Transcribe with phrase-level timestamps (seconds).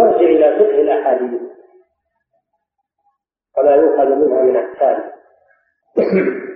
[0.00, 1.40] نرجع إلى فقه الأحاديث.
[3.58, 5.10] وما يؤخذ منها من أحكام.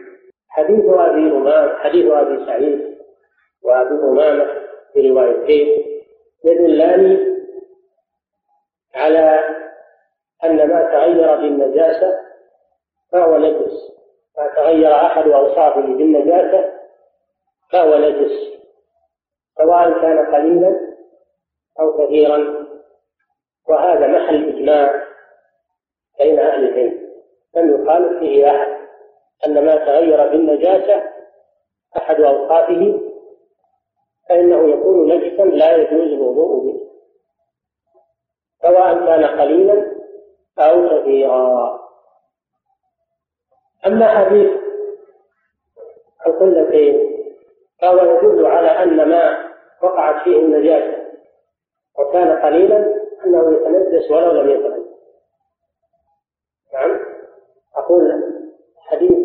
[0.49, 2.99] حديث أبي أمامة حديث أبي سعيد
[3.63, 4.47] وأبي أمامة
[4.93, 5.85] في روايتين
[6.45, 7.35] يدلان
[8.95, 9.41] على
[10.45, 12.13] أن ما تغير بالنجاسة
[13.13, 13.95] فهو نجس.
[14.39, 16.73] ما تغير أحد أوصافه بالنجاسة
[17.73, 18.33] فهو نجس.
[19.59, 20.81] سواء كان قليلا
[21.81, 22.64] أو كثيرا.
[23.69, 25.05] وهذا محل إجماع
[26.19, 27.05] بين أهل العلم.
[27.57, 28.75] لم يخالف فيه أحد
[29.47, 31.03] أن ما تغير بالنجاسة
[31.97, 33.01] أحد أوصافه
[34.29, 36.81] فإنه يكون نجسا لا يجوز الوضوء به
[38.63, 39.95] سواء كان قليلا
[40.59, 41.81] أو كثيرا.
[43.87, 44.51] أما حديث
[46.27, 47.15] القلتين
[47.83, 49.51] فهو يدل على أن ما
[49.83, 51.05] وقعت فيه النجاسة
[51.99, 54.85] وكان قليلا أنه يتنجس ولو لم يتغير
[56.75, 57.01] نعم.
[57.77, 58.23] أقول
[58.79, 59.19] حديث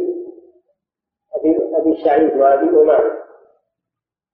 [1.36, 3.20] أبي أبي سعيد وأبي أمامة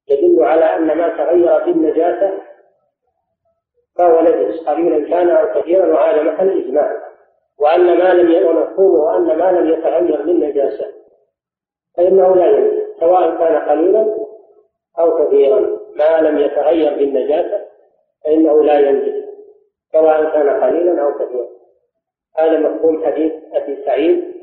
[0.07, 2.41] يدل على أن ما تغير بالنجاسة
[3.97, 7.05] فهو نجس قليلا كان أو كثيرا وهذا محل إجماع
[7.59, 10.85] وأن ما لم ومفهومه أن ما لم يتغير بالنجاسة
[11.97, 14.15] فإنه لا يجوز سواء كان قليلا
[14.99, 17.65] أو كثيرا ما لم يتغير بالنجاسة
[18.23, 19.24] فإنه لا ينجس
[19.95, 21.47] سواء كان قليلا أو كثيرا.
[22.37, 24.33] هذا مفهوم حديث أبي سعيد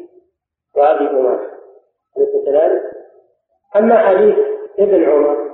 [0.76, 1.50] وأبي أمامة
[2.16, 2.82] أليس كذلك؟
[3.76, 4.36] أما حديث
[4.78, 5.52] ابن عمر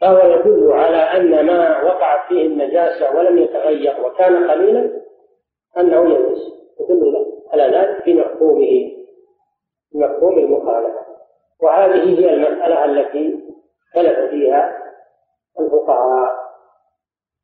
[0.00, 5.00] فهو يدل على أن ما وقعت فيه النجاسة ولم يتغير وكان قليلا
[5.78, 6.42] أنه ينجس
[6.80, 8.92] يدل على ذلك في مفهومه
[9.94, 11.04] مفهوم المخالفة.
[11.62, 13.44] وهذه هي المسألة التي
[13.88, 14.82] اختلف فيها
[15.60, 16.32] الفقهاء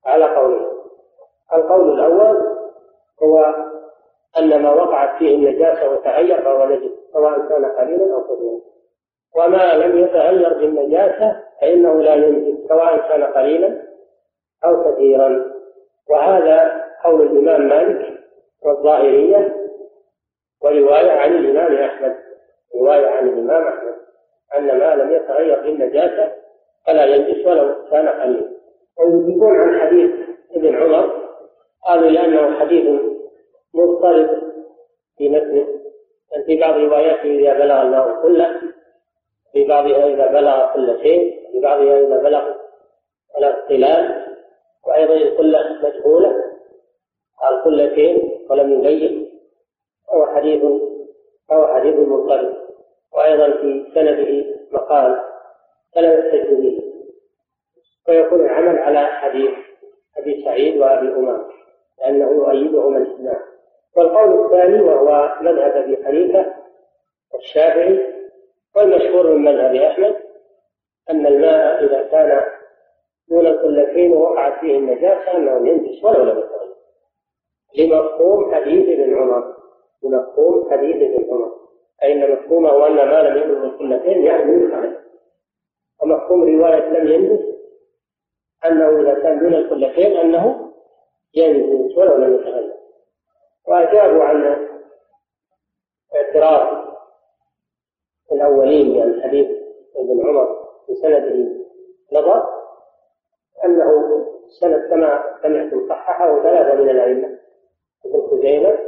[0.06, 0.79] على قولين
[1.54, 2.36] القول الأول
[3.22, 3.54] هو
[4.38, 8.60] أن ما وقعت فيه النجاسة وتغير فهو نجس سواء كان قليلا أو كثيرا
[9.36, 13.82] وما لم يتغير بالنجاسة فإنه لا ينجس سواء كان قليلا
[14.64, 15.52] أو كثيرا
[16.10, 18.20] وهذا قول الإمام مالك
[18.64, 19.56] والظاهرية
[20.62, 22.16] ورواية عن الإمام أحمد
[22.74, 23.94] رواية عن الإمام أحمد
[24.56, 26.32] أن ما لم يتغير بالنجاسة
[26.86, 28.50] فلا ينجس ولو كان قليلا.
[28.98, 30.10] ويجيبون عن حديث
[30.56, 31.19] ابن عمر
[31.86, 33.00] قالوا لأنه حديث
[33.74, 34.28] مضطرب
[35.18, 35.66] في متنه
[36.46, 38.60] في بعض رواياته إذا بلغ الماء كله
[39.52, 42.60] في بعضها إذا بلغ كل شيء في بعضها إذا بلغ
[43.68, 44.26] خلال
[44.86, 46.44] وأيضا الكلة مجهولة
[47.40, 49.30] قال كل شيء ولم يبين
[50.08, 50.62] فهو حديث
[51.48, 52.56] فهو حديث مضطرب.
[53.12, 55.20] وأيضا في سنده مقال
[55.94, 56.82] فلا يحتج به
[58.08, 59.50] ويكون العمل على حديث
[60.16, 61.59] أبي سعيد وأبي أمامة.
[62.00, 63.40] لأنه يؤيدهما الإسلام.
[63.96, 66.54] والقول الثاني وهو مذهب أبي حنيفة
[67.34, 68.06] والشافعي
[68.76, 70.16] والمشهور من مذهب أحمد
[71.10, 72.46] أن الماء إذا كان
[73.28, 76.70] دون القلتين ووقعت فيه النجاسة أنه ينجس ولو لم يتغير
[77.78, 79.54] لمفهوم حديث ابن عمر.
[80.02, 81.60] لمفهوم حديث ابن عمر.
[82.02, 85.00] أي أن مفهومه أن ما لم يبلغ القلتين يحمل عليه
[86.02, 87.44] ومفهوم رواية لم ينجس
[88.66, 90.69] أنه إذا كان دون القلتين أنه
[91.34, 92.74] ينجس ولو لم يتغير
[93.68, 94.68] وأجابوا عن
[96.14, 96.80] اعتراف
[98.32, 99.46] الأولين يعني حديث
[99.96, 101.60] ابن عمر في سنده
[102.12, 102.60] نظر
[103.64, 103.90] أنه
[104.60, 107.38] سند كما سمعتم صححه ثلاثة من الأئمة
[108.06, 108.78] ابن خزيمة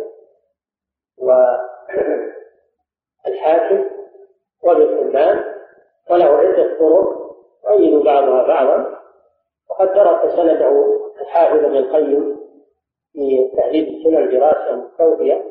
[3.27, 3.85] والحاكم
[4.65, 5.45] وابن حبان
[6.11, 7.37] وله عدة طرق
[7.71, 9.02] يؤيد بعضها بعضا.
[9.73, 10.85] وقد درس سنده
[11.21, 12.41] الحافظ ابن القيم
[13.13, 15.45] في تهذيب السنن دراسة مستوفية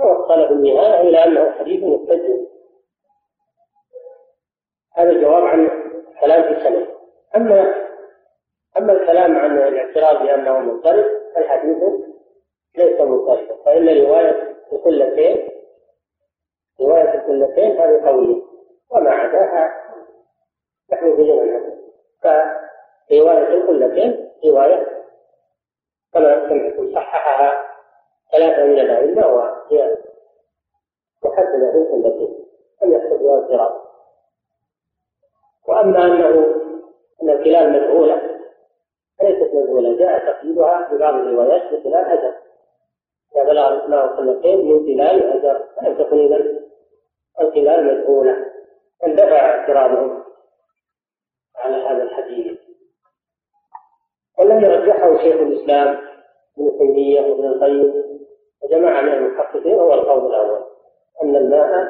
[0.00, 2.48] ووصل في النهاية إلى أنه حديث مستجد
[4.94, 5.68] هذا جواب عن
[6.20, 6.86] كلام في السنة.
[7.36, 7.74] أما
[8.78, 11.82] أما الكلام عن الاعتراض بأنه مضطرب فالحديث
[12.78, 15.48] ليس مضطربا فإن رواية الكلتين
[16.80, 18.42] رواية الكلتين هذه قوية
[18.90, 19.74] وما عداها
[20.92, 21.74] نحن في عنها
[23.10, 24.86] فرواية الكلتين رواية
[26.12, 27.52] كما سمعتم صححها
[28.32, 29.96] ثلاثة من الأئمة وهي
[31.24, 32.44] محددة في الكلتين
[32.82, 33.84] لم يحصل اعتراض
[35.68, 36.54] وأما أنه
[37.22, 38.40] أن الكلاب مجهولة
[39.18, 42.34] فليست مجهولة جاء تقييدها في بعض الروايات بخلال أجر.
[43.36, 46.60] إذا بلغ الإسلام سنتين من خلال أجر فلم تكن إذا
[47.40, 48.52] الخلال مجهولة.
[49.06, 50.24] اندفع اعتراضهم
[51.56, 52.53] على هذا الحديث.
[54.38, 55.88] والذي رجحه شيخ الإسلام
[56.58, 58.04] ابن تيمية وابن القيم
[58.62, 60.64] وجماعة من المحققين هو القول الأول
[61.22, 61.88] أن الماء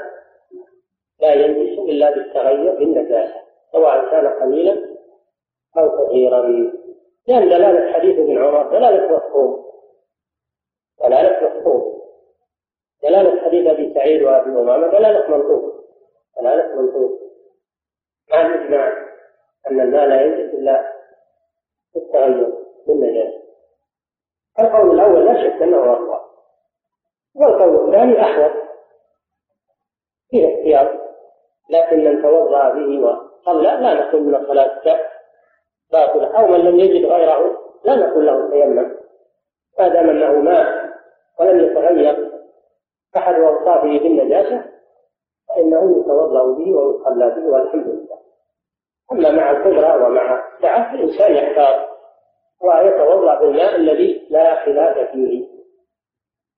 [1.21, 3.35] لا ينجس إلا بالتغير بالنجاسة
[3.73, 4.77] سواء كان قليلا
[5.79, 6.41] أو كثيرا
[7.29, 9.65] لأن دلالة حديث ابن عمر دلالة مفهوم
[11.01, 11.95] دلالة مفهوم.
[13.03, 15.75] دلالة حديث أبي سعيد وأبي أمامة دلالة منطوق
[16.41, 17.21] دلالة منطوق.
[18.33, 18.93] مع الإجماع
[19.71, 20.94] أن الماء لا ينجس إلا
[21.95, 22.53] بالتغير
[22.87, 23.45] بالنجاسة
[24.61, 26.21] القول الأول لا شك أنه أقوى.
[27.35, 28.51] والقول الثاني أحوط.
[30.31, 30.89] فيه احتياط
[31.71, 35.01] لكن من توضأ به وصلى لا نقول من الصلاة
[35.93, 38.97] باطلة أو من لم يجد غيره لا نقول له تيمم.
[39.79, 40.95] ما دام أنه ماء
[41.41, 42.31] ولم يتغير.
[43.17, 44.65] أحد أوصافه بالنجاسة.
[45.49, 48.24] فإنه يتوضأ به ويصلى به والحمد لله.
[49.13, 51.89] أما مع القدرة ومع السعة الإنسان يحتاط
[52.63, 55.49] ويتوضأ بالماء الذي لا خلاف فيه.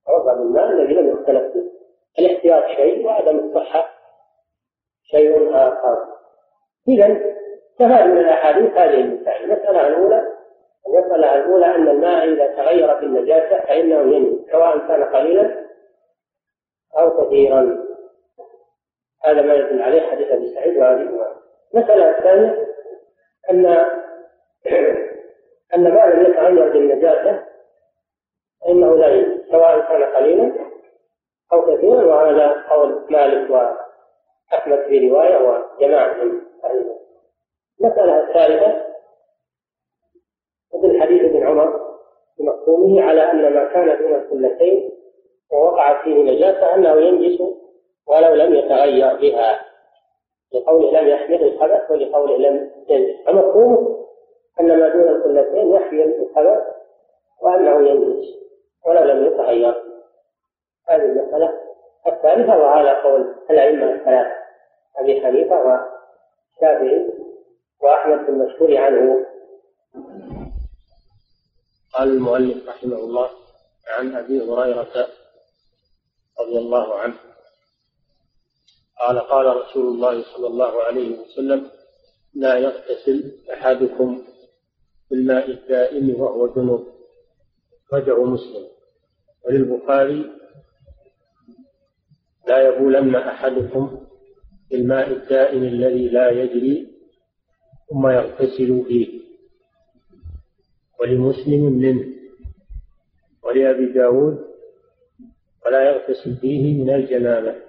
[0.02, 1.76] يتوضأ بالماء الذي لم يختلف فيه.
[2.18, 3.88] الاحتياط شيء وعدم الصحة
[5.02, 5.96] شيء آخر.
[6.88, 7.06] إذا
[7.72, 9.44] استفاد من الأحاديث هذه المسائل.
[9.44, 10.36] المسألة الأولى
[10.86, 15.66] المسألة الأولى أن الماء إذا تغير بالنجاسة فإنه ينجس سواء كان قليلا
[16.98, 17.86] أو كثيرا.
[19.24, 21.25] هذا ما يدل عليه حديث أبي سعيد أمامة
[21.74, 22.66] المسألة الثانية
[23.50, 23.66] أن
[25.74, 26.26] أن ما لم
[26.68, 27.44] بالنجاسة
[28.60, 30.52] فإنه لا سواء كان قليلا
[31.52, 36.96] أو كثيرا وهذا قول مالك وأحمد في رواية وجماعة من أهل
[37.80, 38.86] المسألة الثالثة
[40.74, 41.80] مثل حديث ابن عمر
[42.38, 44.90] بمفهومه على أن ما كان دون القلتين
[45.52, 47.40] ووقعت فيه نجاسة أنه ينجس
[48.06, 49.65] ولو لم يتغير بها.
[50.54, 54.06] لقوله لم يحمل الخبث ولقوله لم ينجس فمفهومه
[54.60, 56.64] أن ما دون القلتين يحمل الخبث
[57.42, 58.26] وأنه ينجس
[58.86, 59.82] ولو لم يتغير.
[60.88, 61.52] هذه المسألة
[62.06, 64.36] الثالثة وهذا قول الأئمة الثلاثة
[64.96, 67.10] أبي حنيفة والشافعي
[67.82, 69.26] وأحمد في المشهور عنه.
[71.94, 73.30] قال المؤلف رحمه الله
[73.98, 75.06] عن أبي هريرة
[76.40, 77.14] رضي الله عنه.
[79.00, 81.70] قال قال رسول الله صلى الله عليه وسلم
[82.34, 84.22] لا يغتسل أحدكم
[85.10, 86.86] بالماء الدائم وهو جنوب.
[87.92, 88.66] رجع مسلم.
[89.44, 90.30] وللبخاري
[92.48, 94.00] لا يبولن أحدكم
[94.70, 96.92] بالماء الدائم الذي لا يجري
[97.90, 99.20] ثم يغتسل فيه.
[101.00, 102.04] ولمسلم منه.
[103.42, 104.46] ولأبي داود
[105.66, 107.65] ولا يغتسل فيه من الجنابة.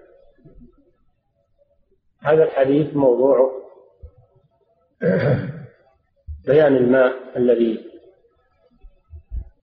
[2.27, 3.51] هذا الحديث موضوع
[6.45, 7.91] بيان الماء الذي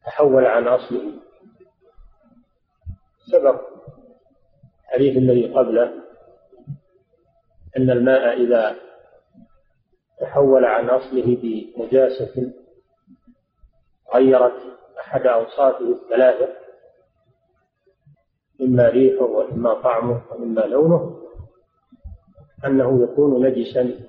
[0.07, 1.13] تحول عن أصله.
[3.33, 3.61] سبق
[4.85, 5.93] الحديث الذي قبله
[7.77, 8.77] أن الماء إذا
[10.21, 12.53] تحول عن أصله بنجاسة
[14.15, 14.63] غيرت
[15.01, 16.49] أحد أوصافه الثلاثة
[18.61, 21.24] إما ريحه وإما طعمه وإما لونه.
[22.67, 24.01] أنه يكون نجسا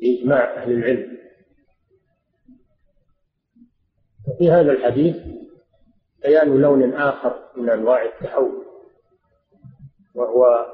[0.00, 1.18] بإجماع أهل العلم.
[4.28, 5.16] وفي هذا الحديث
[6.22, 8.66] بيان لون آخر من أنواع التحول
[10.14, 10.66] وهو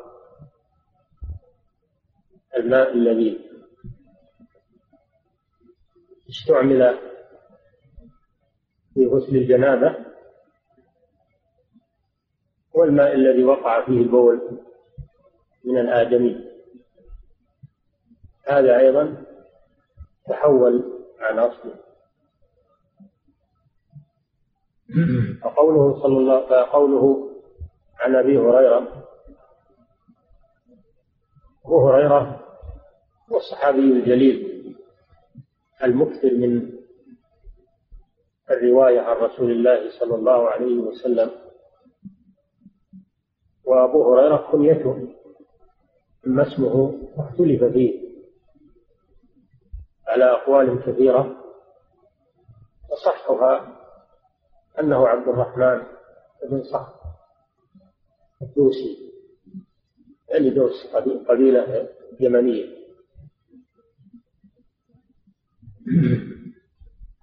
[2.56, 3.40] الماء الذي
[6.30, 6.98] استعمل
[8.94, 9.96] في غسل الجنابة
[12.74, 14.60] والماء الذي وقع فيه البول.
[15.66, 16.50] من الآدمي
[18.48, 19.24] هذا أيضا
[20.28, 21.74] تحول عن أصله.
[25.42, 27.30] فقوله صلى الله فقوله
[28.00, 29.06] عن أبي هريرة
[31.64, 32.46] أبو هريرة
[33.32, 34.76] هو الصحابي الجليل
[35.84, 36.72] المكثر من
[38.50, 41.30] الرواية عن رسول الله صلى الله عليه وسلم.
[43.64, 45.08] وأبو هريرة كنيته.
[46.26, 48.06] أما اسمه؟ اختلف فيه.
[50.08, 51.36] على أقوال كثيرة.
[52.90, 53.76] وصحها
[54.80, 55.82] أنه عبد الرحمن
[56.50, 56.94] بن صخر
[58.42, 59.12] الدوسي.
[60.28, 60.86] يعني دوس
[61.28, 61.88] قبيلة
[62.20, 62.76] يمنية.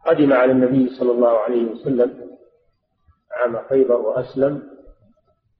[0.05, 2.37] قدم على النبي صلى الله عليه وسلم
[3.31, 4.69] عام خيبر وأسلم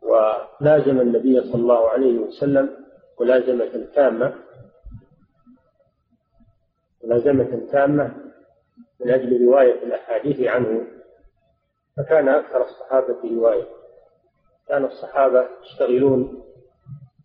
[0.02, 2.83] ولازم النبي صلى الله عليه وسلم
[3.22, 4.36] ملازمة تامة.
[7.04, 8.16] ملازمة تامة
[9.00, 10.88] من أجل رواية الأحاديث عنه.
[11.98, 13.68] فكان أكثر الصحابة رواية.
[14.68, 16.44] كان الصحابة يشتغلون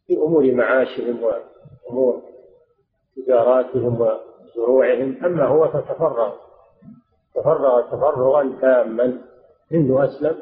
[0.07, 2.23] في أمور معاشهم وأمور
[3.17, 5.25] تجاراتهم وزروعهم.
[5.25, 6.35] أما هو فتفرغ.
[7.35, 9.23] تفرغ تفرغا تاما.
[9.71, 10.39] منذ أسلم.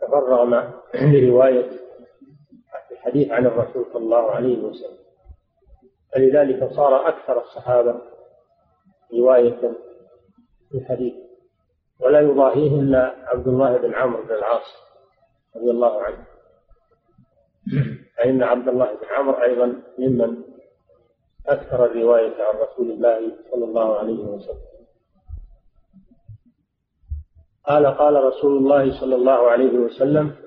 [0.00, 1.70] تفرغ لرواية
[3.04, 4.98] الحديث عن الرسول صلى الله عليه وسلم.
[6.12, 8.00] فلذلك صار أكثر الصحابة
[9.12, 9.60] رواية
[10.70, 11.14] في الحديث.
[12.00, 14.66] ولا يضاهيه إلا عبد الله بن عمرو بن العاص
[15.56, 16.26] رضي الله عنه.
[18.16, 20.42] فإن عبد الله بن عمرو أيضا ممن
[21.46, 24.64] أكثر الرواية عن رسول الله صلى الله عليه وسلم.
[27.66, 30.43] قال قال رسول الله صلى الله عليه وسلم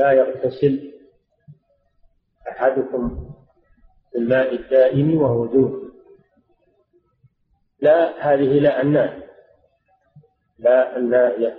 [0.00, 0.92] لا يغتسل
[2.48, 3.30] أحدكم
[4.14, 5.90] بالماء الدائم وهو جنب
[7.80, 9.30] لا هذه لا الناهية
[10.58, 11.58] لا الناهية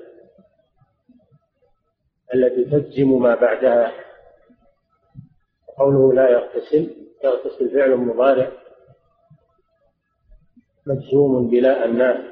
[2.33, 3.91] التي تجزم ما بعدها.
[5.77, 8.51] قوله لا يغتسل يغتسل فعل مضارع
[10.87, 12.31] مجزوم بلا الناهية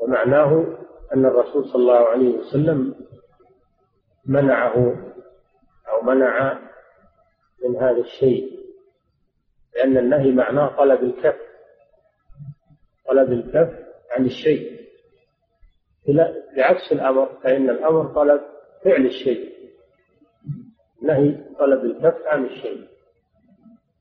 [0.00, 0.78] ومعناه
[1.14, 2.94] أن الرسول صلى الله عليه وسلم
[4.26, 4.76] منعه
[5.88, 6.58] أو منع
[7.64, 8.60] من هذا الشيء
[9.76, 11.36] لأن النهي معناه طلب الكف
[13.08, 13.70] طلب الكف
[14.10, 14.80] عن الشيء.
[16.56, 18.40] بعكس الأمر فإن الأمر طلب
[18.84, 19.54] فعل الشيء.
[21.02, 22.86] نهي طلب الكف عن الشيء.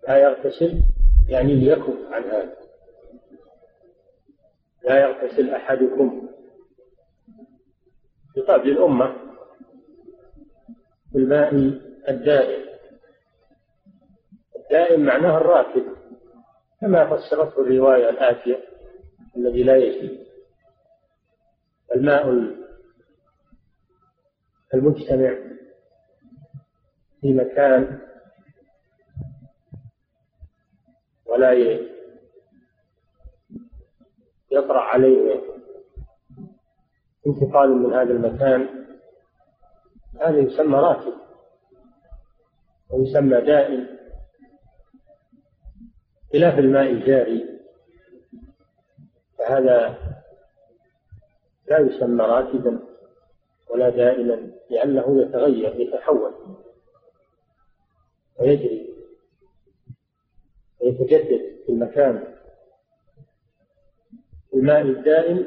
[0.07, 0.81] لا يغتسل
[1.29, 2.55] يعني ليكف عن هذا.
[4.89, 6.29] لا يغتسل أحدكم.
[8.36, 9.15] خطاب للأمة
[11.13, 11.53] بالماء
[12.10, 12.69] الدائم.
[14.55, 15.84] الدائم معناه الراكد
[16.81, 18.63] كما فسرته الرواية الآتية
[19.38, 20.25] الذي لا يجري.
[21.96, 22.29] الماء
[24.74, 25.36] المجتمع
[27.22, 28.00] في مكان
[31.25, 31.51] ولا
[34.51, 35.41] يطرأ عليه
[37.27, 38.85] انتقال من هذا المكان.
[40.21, 41.13] هذا يسمى راكب
[42.89, 43.87] ويسمى دائم
[46.33, 47.59] خلاف الماء الجاري
[49.37, 49.97] فهذا
[51.67, 52.79] لا يسمى راكدا
[53.69, 56.33] ولا دائما لأنه يتغير يتحول
[58.39, 58.93] ويجري
[60.81, 62.38] ويتجدد في المكان.
[64.53, 65.45] الماء الدائم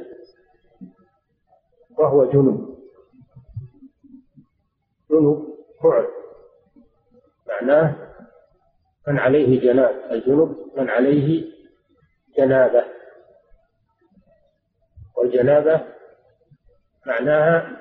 [1.98, 2.78] وهو جنب
[5.10, 6.06] جنب فعل.
[7.48, 7.96] معناه
[9.08, 9.94] من عليه جناب.
[10.10, 11.52] الجنب من عليه
[12.38, 12.84] جنابة.
[15.16, 15.84] والجنابة
[17.06, 17.78] معناها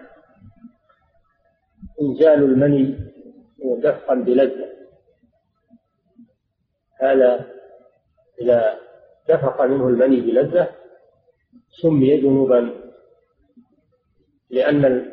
[2.01, 3.11] إنزال المني
[3.81, 4.69] دفقا بلذة
[7.01, 7.45] هذا
[8.41, 8.79] إذا
[9.29, 10.69] دفق منه المني بلذة
[11.71, 12.81] سمي جنوبا
[14.49, 15.11] لأن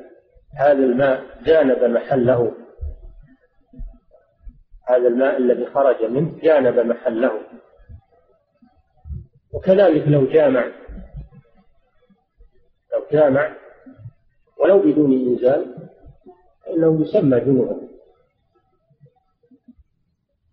[0.56, 2.54] هذا الماء جانب محله.
[4.88, 7.40] هذا الماء الذي خرج منه جانب محله.
[9.52, 10.66] وكذلك لو جامع
[12.92, 13.56] لو جامع
[14.58, 15.88] ولو بدون إنزال
[16.64, 17.88] فإنه يسمى جنوبا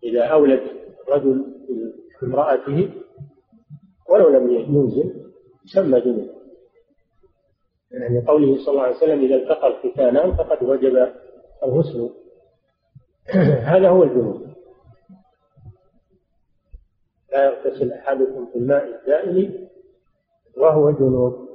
[0.02, 0.60] إذا أولد
[1.08, 1.44] رجل
[2.22, 2.90] امرأته
[4.08, 5.25] ولو لم ينزل
[5.66, 6.36] يسمى جنوبا
[7.90, 11.12] يعني قوله صلى الله عليه وسلم إذا التقى الختانان فقد وجب
[11.62, 12.10] الغسل.
[13.72, 14.46] هذا هو الجنوب
[17.32, 19.68] لا يغتسل أحدكم في الماء الدائم
[20.56, 21.48] وهو جنوب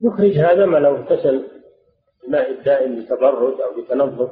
[0.00, 1.48] يخرج هذا ما لو اغتسل
[2.24, 4.30] الماء الدائم لتبرد أو لتنظف.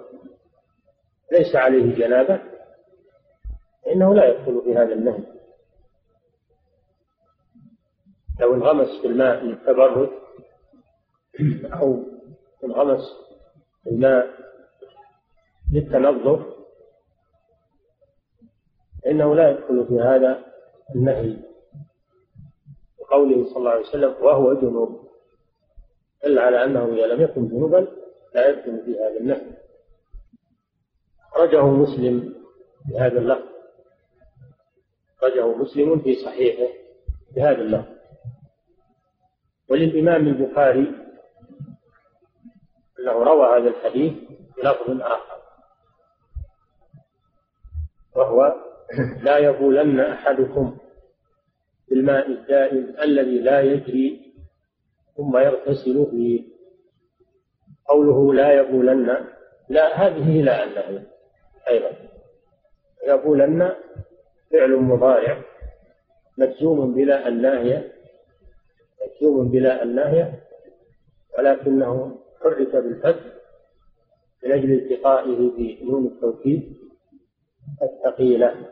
[1.33, 2.41] ليس عليه جنابة.
[3.85, 5.36] فإنه لا يدخل في هذا النهي
[8.41, 10.11] لو انغمس في الماء للتبرد
[11.65, 12.05] أو
[12.65, 13.01] انغمس
[13.85, 14.31] في الماء
[15.73, 16.57] للتنظف
[19.03, 20.45] فإنه لا يدخل في هذا
[20.95, 21.37] النهي.
[22.99, 25.09] وقوله صلى الله عليه وسلم وهو جنوب.
[26.25, 27.87] دل على أنه إذا لم يكن جنوبا
[28.35, 29.51] لا يدخل في هذا النهي.
[31.33, 32.35] أخرجه مسلم
[32.89, 33.49] بهذا اللفظ.
[35.19, 36.73] أخرجه مسلم في صحيحه
[37.37, 37.96] بهذا اللفظ.
[39.71, 40.93] وللإمام البخاري
[42.99, 44.13] أنه روى هذا الحديث
[44.57, 45.37] بلفظ آخر
[48.17, 48.55] وهو
[49.23, 50.79] لا يبولن أحدكم
[51.89, 54.33] بالماء الدائم الذي لا يجري
[55.17, 56.57] ثم يغتسل فيه.
[57.89, 59.27] قوله لا يبولن
[59.69, 61.03] لا هذه لا النهي
[61.69, 61.91] أيضا.
[63.07, 63.73] يبولن
[64.53, 65.43] فعل مضارع
[66.39, 67.93] مجزوم بلا الناهية
[69.07, 70.43] مجزوم بلا الناهية
[71.39, 73.25] ولكنه حرك بالفتح
[74.45, 75.37] من أجل التقائه
[75.81, 76.77] بنون التوكيد
[77.83, 78.69] الثقيلة.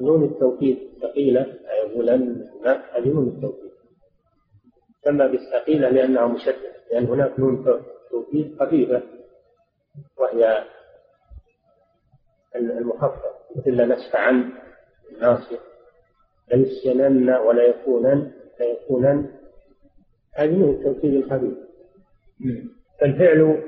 [0.00, 3.72] نون التوكيد ثقيلة يقولن هذه نون التوكيد.
[5.02, 7.64] تسمى بالثقيلة لأنها مشددة لأن هناك نون
[8.10, 9.02] توكيد خفيفة
[10.18, 10.64] وهي
[12.56, 14.52] المخفف مثل نسف عن
[15.12, 15.58] الناصر
[16.50, 19.26] ليسكنن ولا يكونن ليكونن.
[20.32, 21.54] هذه من التوكيد الخفيف
[23.00, 23.62] فالفعل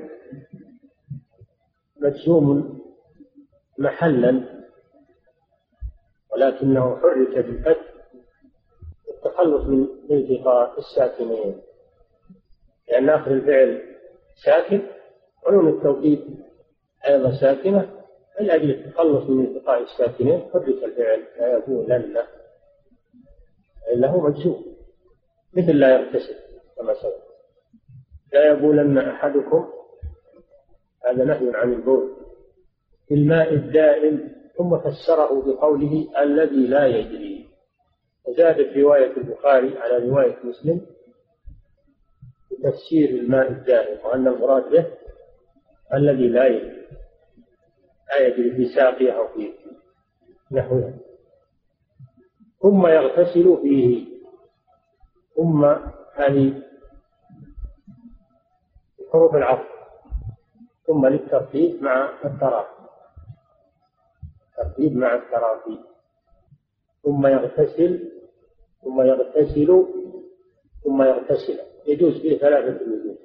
[2.01, 2.79] مجزوم
[3.77, 4.43] محلا
[6.33, 7.93] ولكنه حرك بالفتح
[9.09, 11.61] التخلص من التقاء الساكنين.
[12.89, 13.81] لأن آخر الفعل
[14.45, 14.81] ساكن
[15.47, 16.39] ونون التوكيد
[17.07, 17.89] أيضا ساكنة
[18.41, 22.25] من أجل التخلص من التقاء الساكنين حرك الفعل لا يقولن إلا
[24.07, 24.65] هو مجزوم
[25.53, 26.35] مثل لا يغتسل
[26.77, 27.25] كما سبق.
[28.33, 29.69] لا يبولن أحدكم
[31.05, 32.15] هذا نهي عن البول
[33.07, 37.45] في الماء الدائم ثم فسره بقوله الذي لا يجري.
[38.27, 40.81] وزادت رواية البخاري على رواية مسلم
[42.51, 44.85] بتفسير الماء الدائم وأن المراد به
[45.93, 46.85] الذي لا يجري
[48.09, 49.53] لا يجري في ساقيه أو في
[50.51, 50.93] نحوه.
[52.65, 54.05] ثم يغتسل فيه.
[55.35, 55.65] ثم
[56.15, 56.61] هذه
[59.13, 59.69] حروف العطف.
[60.87, 62.85] ثم للترتيب مع التراخي.
[64.57, 65.79] ترتيب مع التراخي.
[67.03, 68.11] ثم يغتسل
[68.83, 69.85] ثم يغتسل
[70.83, 71.59] ثم يغتسل.
[71.87, 73.17] يجوز فيه ثلاثة وجوه.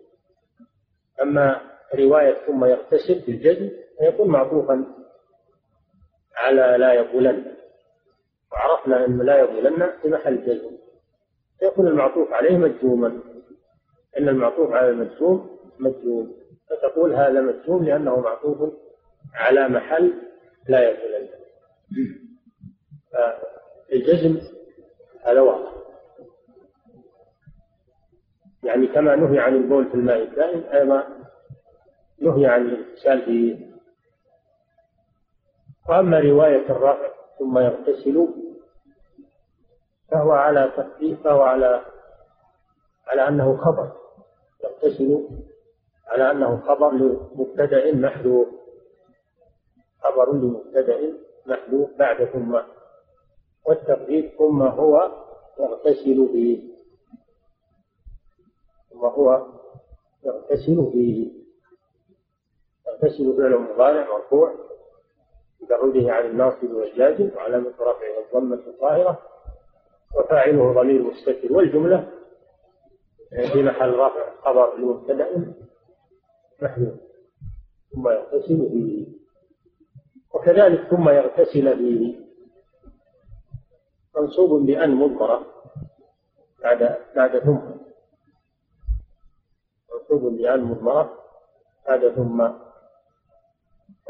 [1.22, 1.60] أما
[1.94, 4.86] رواية ثم يغتسل في الجزم فيكون معطوفا
[6.36, 7.59] على لا يقولن.
[8.52, 10.70] وعرفنا أن لا يقولن في محل جزم
[11.58, 13.20] فيكون المعطوف عليه مجزوما.
[14.18, 16.34] أن المعطوف على المجزوم مجزوم.
[16.70, 18.72] فتقول هذا مجزوم لأنه معطوف
[19.34, 20.12] على محل
[20.68, 21.28] لا يقولن
[23.92, 24.40] الجزم
[25.24, 25.72] هذا واضح
[28.62, 31.04] يعني كما نهي عن البول في الماء الدائم أيضا
[32.20, 33.70] نهي عن الاغتسال فيه
[35.88, 37.10] وأما رواية الرفع
[37.40, 38.28] ثم يغتسل
[40.10, 41.84] فهو على تخفيف فهو على
[43.06, 43.92] على أنه خبر.
[44.64, 45.28] يغتسل
[46.06, 48.48] على أنه خبر لمبتدأ محذوف.
[50.00, 51.12] خبر لمبتدأ
[51.46, 52.60] محذوف بعد ثم.
[53.66, 55.10] والتقدير ثم هو
[55.60, 56.74] يغتسل فيه.
[58.90, 59.46] ثم هو
[60.24, 61.30] يغتسل فيه.
[62.86, 64.69] يغتسل فعل مضارع مرفوع.
[65.68, 69.22] بعوده عن الناصب والجازم وعلامة رفعه الضمة الظاهرة
[70.16, 71.52] وفاعله ضمير مستتر.
[71.52, 72.10] والجملة
[73.52, 75.54] في محل رفع خبر لمبتدأ
[76.62, 76.94] محذوف.
[77.94, 79.06] ثم يغتسل فيه
[80.34, 82.20] وكذلك ثم يغتسل فيه
[84.16, 85.46] منصوب بأن مضمرة
[86.62, 87.60] بعد بعد ثم.
[89.94, 91.18] منصوب بأن مضمرة
[91.88, 92.48] بعد ثم.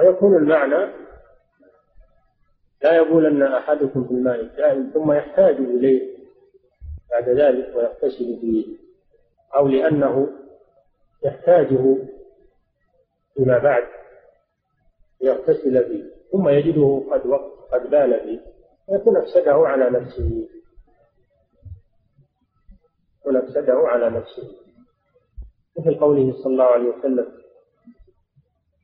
[0.01, 1.10] ويكون المعنى
[2.83, 6.19] لا يبولن أحدكم في الماء الدائم ثم يحتاج إليه
[7.11, 8.77] بعد ذلك ويغتسل فيه
[9.57, 10.29] أو لأنه
[11.25, 11.97] يحتاجه
[13.35, 13.85] فيما بعد
[15.21, 16.05] ليغتسل فيه.
[16.33, 18.41] ثم يجده قد وقت قد بال فيه
[18.89, 20.49] ويكون أفسده على نفسه.
[23.21, 24.57] يكون أفسده على نفسه.
[25.79, 27.33] مثل قوله صلى الله عليه وسلم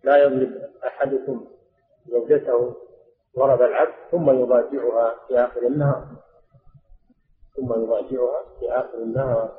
[0.04, 0.52] لا يضرب
[0.86, 1.46] أحدكم
[2.08, 2.76] زوجته
[3.38, 6.06] ضرب العبد ثم يضاجعها في آخر النهار.
[7.56, 9.58] ثم يضاجعها في آخر النهار.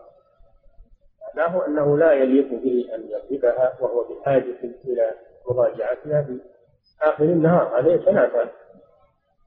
[1.36, 5.12] معناه أنه لا يليق به أن يضربها وهو بحاجة إلى
[5.50, 6.40] مضاجعتها في
[7.02, 7.80] آخر النهار.
[7.80, 8.50] هذا يتنافى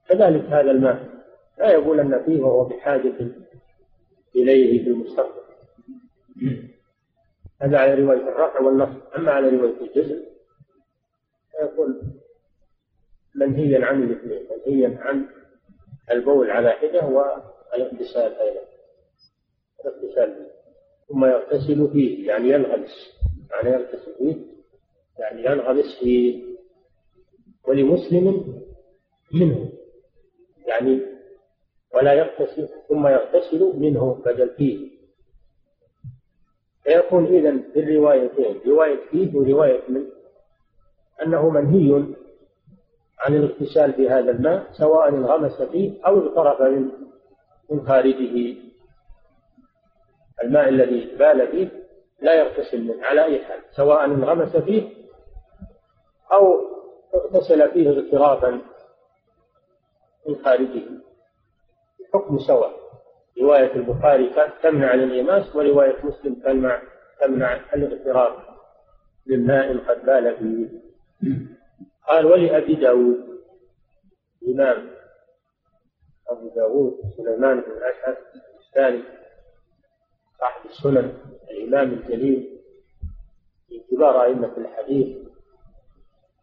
[0.08, 1.10] كذلك هذا الماء.
[1.58, 3.14] لا يقول أن فيه وهو بحاجة
[4.36, 5.40] إليه في المستقبل.
[7.62, 9.00] هذا على رواية الرفع والنصب.
[9.16, 10.24] أما على رواية الجزم
[11.50, 12.19] فيقول
[13.40, 14.46] منهيا عن الاثنين.
[14.66, 15.26] منهيا عن
[16.10, 18.60] البول على حدة والاغتسال أيضا.
[19.84, 20.46] الاغتسال
[21.08, 23.20] ثم يغتسل فيه يعني ينغمس.
[23.50, 24.36] يعني يغتسل فيه
[25.18, 26.44] يعني ينغمس فيه
[27.68, 28.54] ولمسلم
[29.34, 29.72] منه.
[30.66, 31.00] يعني
[31.94, 34.90] ولا يغتسل ثم يغتسل منه بدل فيه.
[36.84, 38.60] فيكون إذا في الروايتين.
[38.66, 40.06] رواية فيه ورواية منه.
[41.22, 42.04] أنه منهي
[43.20, 46.90] عن الاغتسال في هذا الماء سواء انغمس فيه أو اغترف من
[47.70, 48.56] من خارجه.
[50.44, 51.68] الماء الذي بال فيه
[52.20, 54.88] لا يغتسل منه على أي حال سواء انغمس فيه
[56.32, 56.60] أو
[57.14, 58.60] اغتسل فيه اغترافا
[60.28, 60.82] من خارجه.
[62.14, 62.80] حكم سواء.
[63.40, 64.30] رواية البخاري
[64.62, 66.82] تمنع الانغماس ورواية مسلم تمنع
[67.20, 68.32] تمنع الاغتراب
[69.26, 70.68] للماء قد بال فيه.
[72.08, 73.40] قال ولأبي داود
[74.42, 74.90] الإمام
[76.28, 78.18] أبو داود سليمان بن الأشعث
[78.68, 79.02] الثاني
[80.40, 81.18] صاحب السنن
[81.50, 82.60] الإمام الجليل
[83.70, 85.16] من كبار أئمة الحديث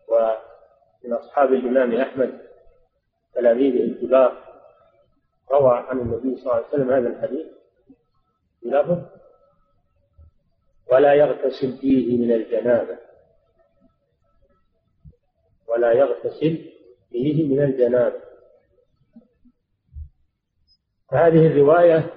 [0.07, 2.39] ومن أصحاب الإمام أحمد
[3.33, 4.43] تلاميذه الكبار
[5.51, 7.47] روى عن النبي صلى الله عليه وسلم هذا الحديث.
[8.63, 8.99] بلفظ
[10.91, 12.97] ولا يغتسل فيه من الجنابة.
[15.67, 16.71] ولا يغتسل
[17.09, 18.19] فيه من الجنابة
[21.11, 22.13] فهذه الرواية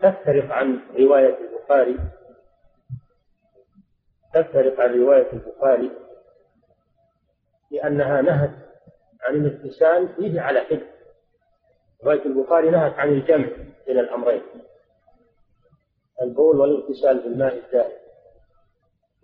[0.00, 1.98] تفترق عن رواية البخاري
[4.34, 5.90] تفترق عن رواية البخاري
[7.70, 8.50] لأنها نهت
[9.20, 10.80] عن الاغتسال فيه على حد
[12.04, 13.48] رواية البخاري نهت عن الجمع
[13.86, 14.42] بين الأمرين
[16.22, 17.98] البول والاغتسال بالماء الدائم.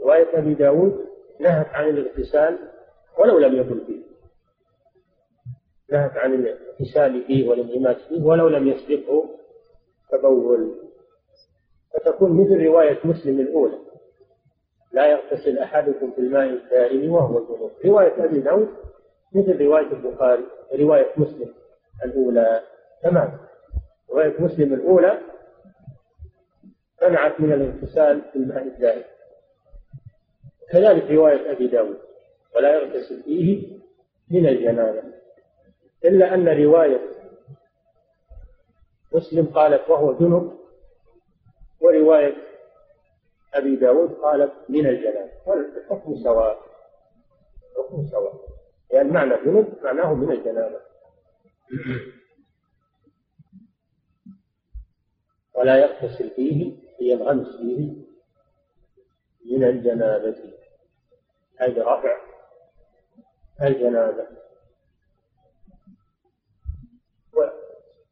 [0.01, 1.07] رواية أبي داود
[1.41, 2.59] نهت عن الاغتسال
[3.18, 4.01] ولو لم يكن فيه.
[5.92, 9.29] نهت عن الاغتسال فيه والانغماس فيه ولو لم يسبقه
[10.12, 10.75] تبول.
[11.94, 13.79] فتكون مثل رواية مسلم الأولى.
[14.92, 18.68] لا يغتسل أحدكم في الماء الدائم وهو جنوب رواية أبي داود
[19.35, 20.44] مثل رواية البخاري
[20.75, 21.55] رواية مسلم
[22.05, 22.62] الأولى.
[23.03, 23.38] تمام.
[24.11, 25.18] رواية مسلم الأولى
[27.03, 29.05] منعت من الاغتسال في الماء الدائم
[30.70, 31.99] كذلك رواية أبي داود.
[32.57, 33.79] ولا يغتسل فيه
[34.31, 35.03] من الجنابة
[36.05, 37.01] إلا أن رواية
[39.13, 40.59] مسلم قالت وهو جنب
[41.81, 42.37] ورواية
[43.55, 46.61] أبي داود قالت من الجنابة والحكم سواء.
[47.79, 48.35] الحكم سواء.
[48.91, 50.81] يعني معنى جنب معناه من الجنابة
[55.55, 57.93] ولا يغتسل فيه ينغمس فيه
[59.57, 60.37] من الجنابة
[61.63, 62.17] أي رفع
[63.62, 64.27] الجنابة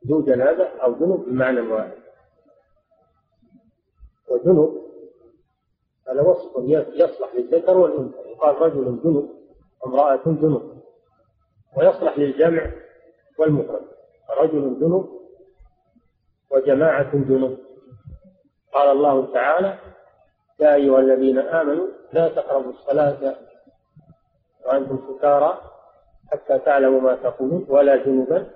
[0.06, 1.98] ذو جنابة أو ذنوب بمعنى واحد.
[4.28, 4.88] وذنوب
[6.08, 6.52] هذا وصف
[6.94, 8.18] يصلح للذكر والأنثى.
[8.18, 9.30] يقال رجل جنوب
[9.86, 10.82] امرأة جنوب
[11.76, 12.72] ويصلح للجمع
[13.38, 13.88] والمفرد
[14.38, 15.20] رجل جنوب
[16.50, 17.58] وجماعة جنوب
[18.72, 19.78] قال الله تعالى
[20.60, 23.36] يا أيها الذين آمنوا لا تقربوا الصلاة
[24.68, 25.60] وأنتم سكارى
[26.32, 28.50] حتى تعلموا ما تقولون ولا جنوبا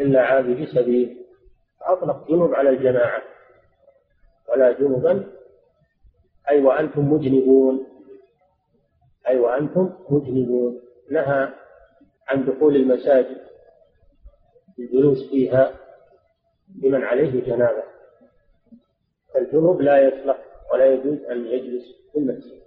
[0.00, 1.26] إلا عابر سبيل.
[1.82, 3.22] أطلق جنوب على الجماعة
[4.48, 5.32] ولا جنوبا
[6.50, 7.86] أي وأنتم مجنبون.
[9.28, 10.80] أي وأنتم مجنبون.
[11.10, 11.48] نهى
[12.28, 13.46] عن دخول المساجد
[14.78, 15.72] الجلوس فيها
[16.82, 17.82] لمن عليه جنابة.
[19.34, 20.38] فالجنوب لا يصلح
[20.72, 22.65] ولا يجوز أن يجلس في المسجد.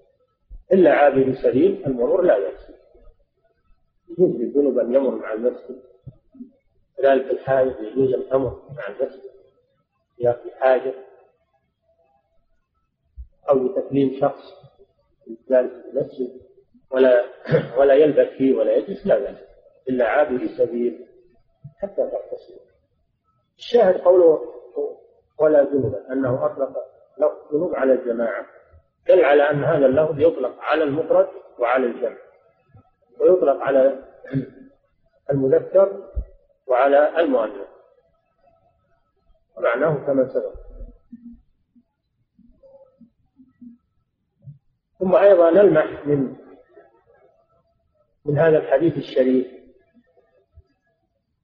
[0.73, 2.75] إلا عابر سبيل المرور لا يجوز
[4.09, 5.81] يجوز للجنوب أن يمر مع المسجد.
[6.97, 9.29] كذلك الحائض يجوز الأمر مع المسجد.
[10.17, 10.93] في حاجة
[13.49, 14.43] أو لتكليم شخص
[15.49, 16.41] جالس في المسجد
[16.91, 17.25] ولا
[17.79, 19.37] ولا يلبث فيه ولا يجلس لا بأس.
[19.89, 21.05] إلا عابر سبيل
[21.77, 22.59] حتى تغتسل
[23.57, 24.41] الشاهد قوله
[25.39, 26.73] ولا جنوبا أنه أطلق
[27.51, 28.58] جنوب على الجماعة.
[29.09, 31.27] دل على أن هذا اللفظ يطلق على المفرد
[31.59, 32.17] وعلى الجمع
[33.19, 34.03] ويطلق على
[35.31, 36.09] المذكر
[36.67, 37.67] وعلى المؤنث
[39.57, 40.53] ومعناه كما سبق.
[44.99, 46.35] ثم أيضا نلمح من
[48.25, 49.47] من هذا الحديث الشريف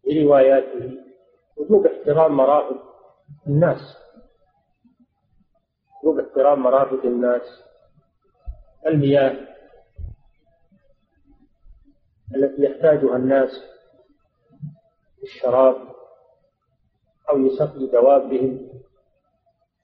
[0.05, 0.97] برواياته
[1.57, 2.83] وجوب احترام مرافق
[3.47, 4.04] الناس.
[6.05, 7.41] وجوب احترام مرافق الناس.
[8.87, 9.47] المياه
[12.35, 13.49] التي يحتاجها الناس
[15.23, 15.75] الشراب
[17.29, 18.69] أو لسقي دوابهم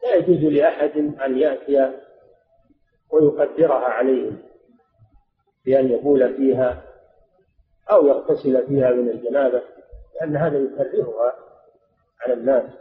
[0.04, 2.00] لا يجوز لأحد أن يأتي
[3.12, 4.38] ويقدرها عليهم
[5.66, 6.84] بأن يبول فيها
[7.92, 9.62] أو يغتسل فيها من الجنابة
[10.16, 11.34] لأن هذا يكرهها
[12.22, 12.72] على الناس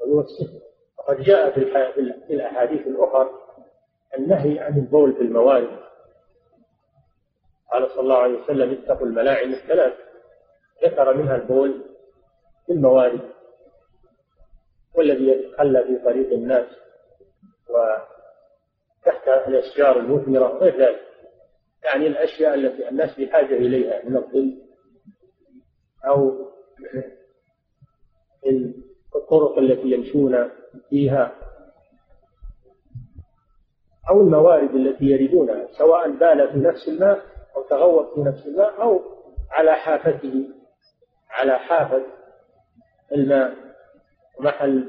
[0.00, 0.68] ويوسخها.
[0.98, 3.30] وقد جاء في الأحاديث الأخرى
[4.18, 5.78] النهي عن البول في الموارد.
[7.72, 9.94] قال صلى الله عليه وسلم اتقوا الملاعن الثلاث.
[10.84, 11.82] ذكر منها البول
[12.66, 13.20] في الموارد.
[14.94, 16.66] والذي يتخلى في طريق الناس
[17.68, 21.00] وتحت الأشجار المثمرة وغير ذلك.
[21.84, 24.62] يعني الأشياء التي الناس بحاجة إليها من الظل
[26.06, 26.48] أو
[29.16, 30.50] الطرق التي يمشون
[30.90, 31.32] فيها
[34.10, 37.22] أو الموارد التي يردونها سواء بال في نفس الماء
[37.56, 39.00] أو تغوط في نفس الماء أو
[39.50, 40.48] على حافته
[41.30, 42.02] على حافة
[43.12, 43.54] الماء
[44.40, 44.84] محل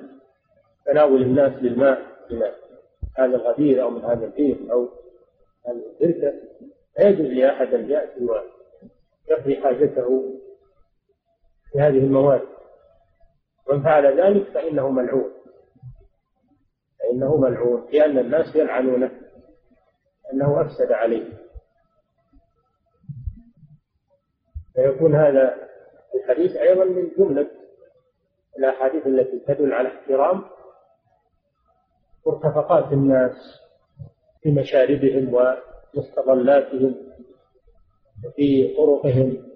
[0.85, 2.01] تناول الناس للماء
[2.31, 2.41] من
[3.17, 4.89] هذا الغدير أو من هذا البير أو
[5.67, 6.33] هذه البركة
[6.99, 8.27] لا يجوز لأحد أن يأتي
[9.29, 10.35] ويقضي حاجته
[11.71, 12.41] في هذه المواد
[13.69, 15.31] ومن فعل ذلك فإنه ملعون.
[16.99, 19.11] فإنه ملعون لأن الناس يلعنونه
[20.33, 21.25] أنه أفسد عليه.
[24.75, 25.55] فيكون هذا
[26.15, 27.47] الحديث أيضا من جملة
[28.59, 30.43] الأحاديث التي تدل على احترام
[32.25, 33.35] مرتفقات الناس
[34.41, 36.95] في مشاربهم ومستظلاتهم
[38.25, 39.48] وفي طرقهم.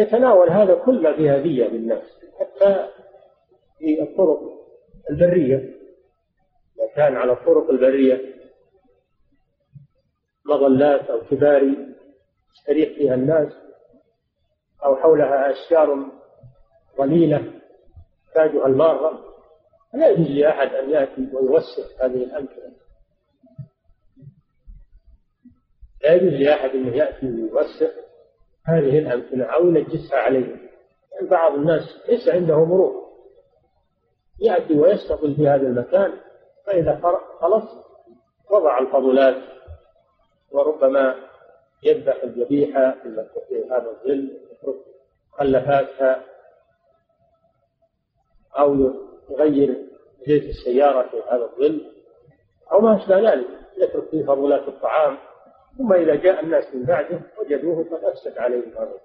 [0.00, 2.88] يتناول هذا كل ما فيه أذية للناس حتى
[3.78, 4.40] في الطرق
[5.10, 5.56] البرية.
[6.76, 8.32] إذا كان على الطرق البرية
[10.46, 11.76] مظلات أو كباري
[12.54, 13.52] يستريح فيها الناس
[14.84, 16.06] أو حولها أشجار
[16.98, 17.52] ظليلة
[18.26, 19.24] تحتاجها المارة
[19.94, 22.72] لا يجوز لأحد أن يأتي ويوسخ هذه الأمكنة
[26.02, 27.92] لا يجوز لأحد أنه يأتي ويوسخ
[28.66, 30.56] هذه الأمكنة أو ينجسها عليه.
[31.12, 33.02] يعني بعض الناس ليس عنده مرور.
[34.40, 36.12] يأتي ويستقل في هذا المكان
[36.66, 37.00] فإذا
[37.40, 37.64] خلص
[38.50, 39.36] وضع الفضلات
[40.50, 41.14] وربما
[41.82, 42.96] يذبح الذبيحة
[43.48, 44.38] في هذا الظل
[45.32, 46.24] مخلفاتها
[48.58, 48.92] أو
[49.30, 49.86] يغير
[50.26, 51.92] زيت السيارة في هذا الظل
[52.72, 53.46] أو ما أشبه ذلك
[53.76, 55.18] يترك فيه فضلات الطعام.
[55.78, 59.00] ثم إذا جاء الناس من بعده وجدوه قد أفسد عليهم هذا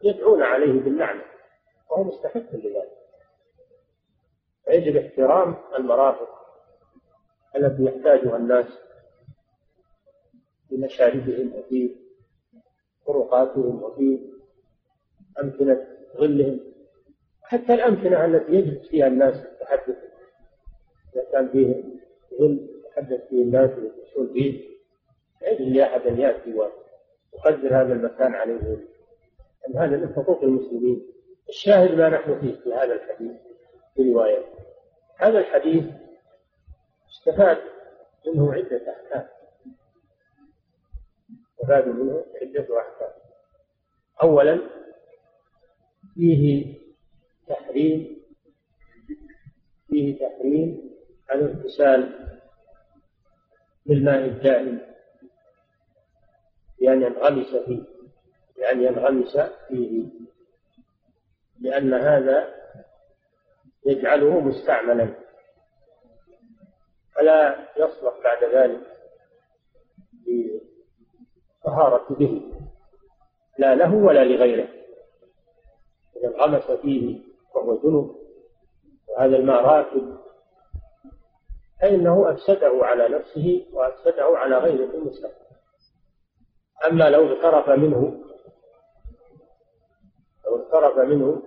[0.00, 1.22] فيدعون عليه باللعنة
[1.90, 2.92] وهو مستحق لذلك.
[4.64, 6.28] فيجب احترام المرافق
[7.56, 8.66] التي يحتاجها الناس
[10.68, 11.96] في مشاربهم وفي
[13.06, 14.30] طرقاتهم وفي
[15.42, 16.60] أمكنة ظلهم.
[17.42, 19.96] حتى الأمكنة التي يجلس فيها الناس التحدث
[21.14, 21.84] إذا كان فيه
[22.38, 24.70] ظل يتحدث فيه الناس ويجلسون فيه
[25.58, 28.78] لأحد أن يأتي ويقدر هذا المكان عليه؟
[29.68, 31.06] أن هذا من حقوق المسلمين؟
[31.48, 33.36] الشاهد ما نحن فيه في هذا الحديث
[33.94, 34.44] في رواية.
[35.16, 35.84] هذا الحديث
[37.10, 37.58] استفاد
[38.26, 39.28] منه عدة أحكام.
[41.58, 43.12] استفاد منه عدة أحكام.
[44.22, 44.60] أولا
[46.14, 46.74] فيه
[47.48, 48.20] تحريم
[49.88, 50.90] فيه تحريم
[51.34, 52.28] الاغتسال
[53.86, 54.89] بالماء الدائم.
[56.90, 57.82] بأن ينغمس فيه
[58.56, 59.36] بأن ينغمس
[59.68, 60.06] فيه.
[61.60, 62.54] لأن هذا
[63.86, 65.14] يجعله مستعملا.
[67.14, 68.80] فلا يصلح بعد ذلك
[71.64, 72.52] للطهارة به.
[73.58, 74.68] لا له ولا لغيره.
[76.16, 77.20] إذا انغمس فيه
[77.54, 78.16] وهو جنب
[79.08, 80.16] وهذا الماء راكد
[81.80, 85.49] فإنه أفسده على نفسه وأفسده على غيره المستقبل.
[86.86, 88.24] أما لو اغترف منه
[90.46, 91.42] لو اغترف منه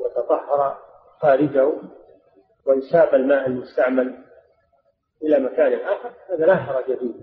[0.00, 0.78] وتطهر
[1.20, 1.72] خارجه
[2.66, 4.24] وانساب الماء المستعمل
[5.22, 7.14] إلى مكان آخر هذا لا حرج فيه.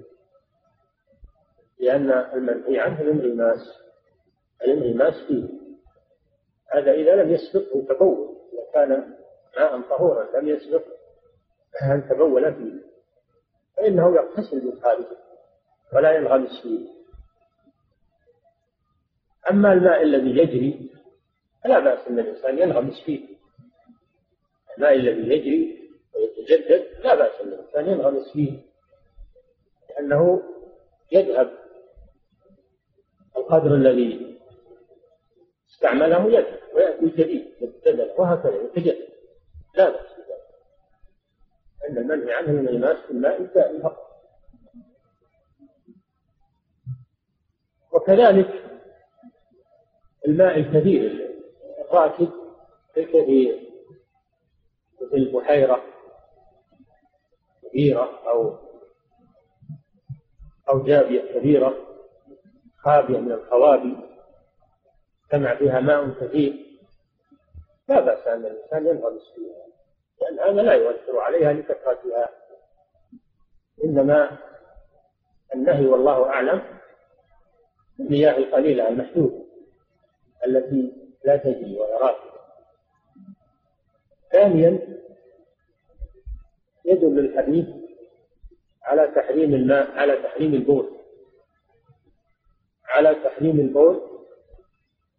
[1.80, 3.60] لأن المنهي عنه الانغماس
[4.62, 5.50] الانغماس فيه.
[6.68, 9.14] هذا إذا لم يسبقه تبول إذا كان
[9.58, 10.84] ماء طهورا لم يسبق
[11.84, 12.92] أن تبول فيه؟
[13.78, 15.18] فإنه يغتسل من خارجه.
[15.94, 16.88] ولا ينغمس فيه.
[19.50, 20.92] أما الماء الذي يجري
[21.64, 23.28] فلا بأس أن الإنسان ينغمس فيه.
[24.78, 28.60] الماء الذي يجري ويتجدد لا بأس أن الإنسان ينغمس فيه.
[29.90, 30.44] لأنه
[31.12, 31.52] يذهب.
[33.38, 34.40] القدر الذي
[35.74, 39.08] استعمله يذهب ويأتي جديد يبتدل وهكذا يتجدد.
[39.76, 40.42] لا بأس بذلك.
[41.90, 44.11] أن المنهي عنه من الماس في الماء الدائم فقط.
[47.92, 48.64] وكذلك
[50.28, 51.32] الماء الكثير
[51.80, 52.30] الراكد
[52.98, 53.72] الكثير
[55.02, 55.84] مثل البحيرة
[57.64, 58.58] كبيرة أو
[60.70, 61.78] أو جابية كبيرة
[62.78, 63.98] خابية من الخوابي
[65.24, 66.66] اجتمع فيها ماء كثير.
[67.90, 69.66] لا بأس أن الإنسان ينغمس فيها
[70.22, 72.30] لأن هذا لا يؤثر عليها لكثرتها.
[73.84, 74.38] إنما
[75.56, 76.81] النهي والله أعلم
[78.00, 79.42] المياه القليلة المحدودة
[80.48, 80.94] التي
[81.26, 82.32] لا تجري راكبة
[84.32, 84.98] ثانيا
[86.86, 87.66] يدل الحديث
[88.84, 90.98] على تحريم الماء على تحريم البول.
[92.86, 94.02] على تحريم البول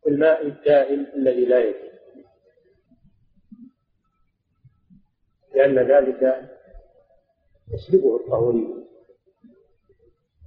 [0.02, 1.92] في الماء الدائم الذي لا يجري.
[5.54, 6.50] لأن ذلك
[7.74, 8.82] يسلبه الطهورية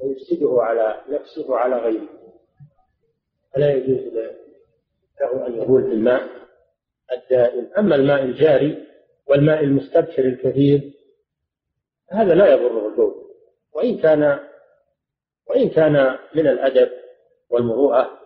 [0.02, 2.15] ويفسده على نفسه وعلى غيره.
[3.56, 4.14] فلا يجوز
[5.22, 6.30] له أن يبول في الماء
[7.12, 7.70] الدائم.
[7.78, 8.88] أما الماء الجاري
[9.28, 10.92] والماء المستبشر الكثير
[12.12, 13.26] هذا لا يضره البول.
[13.74, 14.40] وإن كان
[15.48, 16.92] وإن كان من الأدب
[17.50, 18.20] والمروءة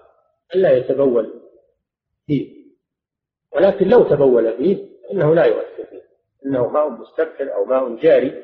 [0.55, 1.41] ألا يتبول
[2.27, 2.59] فيه.
[3.51, 6.03] ولكن لو تبول فيه فإنه لا يؤثر فيه.
[6.45, 8.43] إنه ماء مستبحر أو ماء جاري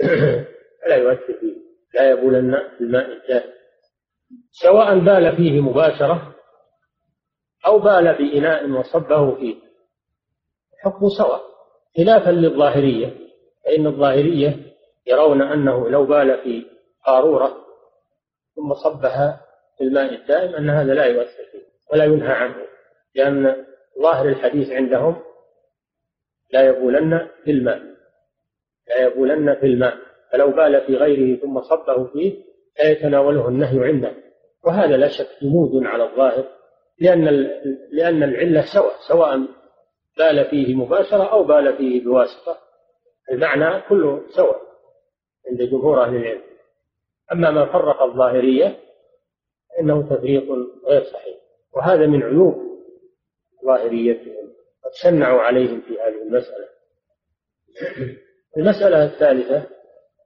[0.88, 1.56] لا يؤثر فيه.
[1.94, 3.61] لا يبولن في الماء الجاري.
[4.50, 6.34] سواء بال فيه مباشرة
[7.66, 9.56] أو بال بإناء وصبه فيه.
[10.82, 11.42] حكم سواء.
[11.96, 13.16] خلافا للظاهرية
[13.64, 14.56] فإن الظاهرية
[15.06, 16.66] يرون أنه لو بال في
[17.06, 17.56] قارورة
[18.56, 19.40] ثم صبها
[19.78, 22.56] في الماء الدائم أن هذا لا يؤثر فيه ولا ينهى عنه
[23.14, 23.66] لأن
[24.02, 25.16] ظاهر الحديث عندهم
[26.52, 27.82] لا يبولن في الماء.
[28.88, 29.96] لا يبولن في الماء.
[30.32, 34.14] فلو بال في غيره ثم صبه فيه لا يتناوله النهي عنده.
[34.64, 36.44] وهذا لا شك جمود على الظاهر
[37.00, 37.24] لأن
[37.92, 39.38] لأن العلة سواء سواء
[40.18, 42.58] بال فيه مباشرة أو بال فيه بواسطة.
[43.32, 44.62] المعنى كله سواء
[45.50, 46.42] عند جمهور أهل العلم.
[47.32, 48.78] أما ما فرق الظاهرية
[49.70, 50.44] فإنه تفريق
[50.86, 51.36] غير صحيح.
[51.76, 52.54] وهذا من عيوب
[53.66, 54.52] ظاهريتهم
[54.84, 56.68] قد شنعوا عليهم في هذه المسألة.
[58.56, 59.66] المسألة الثالثة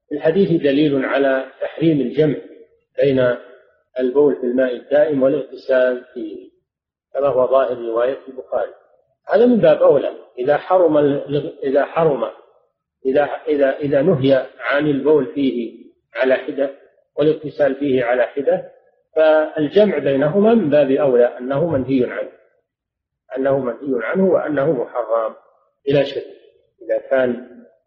[0.09, 2.37] في الحديث دليل على تحريم الجمع
[3.03, 3.37] بين
[4.01, 6.51] البول في الماء الدائم والاغتسال فيه
[7.14, 8.73] كما هو ظاهر رواية البخاري.
[9.29, 10.11] هذا من باب أولى.
[10.38, 10.97] إذا حرم
[11.64, 12.25] إذا حرم
[13.07, 16.71] إذا إذا إذا نهي عن البول فيه على حدة
[17.16, 18.73] والاغتسال فيه على حدة
[19.16, 22.33] فالجمع بينهما من باب أولى أنه منهي عنه.
[23.38, 25.35] أنه منهي عنه وأنه محرم
[25.87, 26.27] بلا شك.
[26.83, 27.47] إذا كان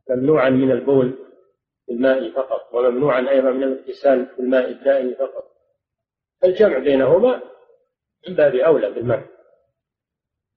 [0.10, 1.29] ممنوعا من البول
[1.92, 5.44] الماء فقط وممنوعا أيضا من الاغتسال في الماء الدائم فقط.
[6.42, 7.42] فالجمع بينهما
[8.28, 9.26] من باب أولى بالمعنى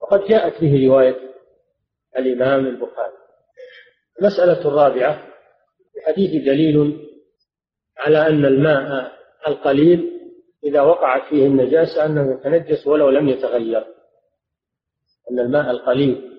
[0.00, 1.16] وقد جاءت به رواية
[2.18, 3.12] الإمام البخاري.
[4.20, 5.26] المسألة الرابعة
[5.92, 7.08] في حديث دليل
[7.98, 9.12] على أن الماء
[9.48, 10.12] القليل
[10.64, 13.86] إذا وقعت فيه النجاسة أنه يتنجس ولو لم يتغير.
[15.30, 16.32] أن الماء القليل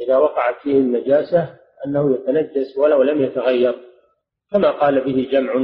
[0.00, 3.74] إذا وقعت فيه النجاسة أنه يتنجس ولو لم يتغير
[4.50, 5.54] كما قال به جمع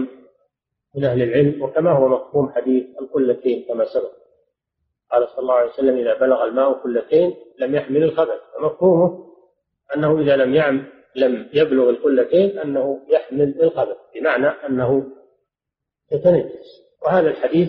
[0.95, 4.13] من أهل العلم وكما هو مفهوم حديث القلتين كما سبق.
[5.11, 8.41] قال صلى الله عليه وسلم إذا بلغ الماء قلتين لم يحمل الخبث.
[8.55, 9.27] فمفهومه
[9.97, 10.85] أنه إذا لم يعم
[11.17, 15.07] لم يبلغ القلتين أنه يحمل الخبث بمعنى أنه
[16.13, 16.91] يتنجس.
[17.03, 17.69] وهذا الحديث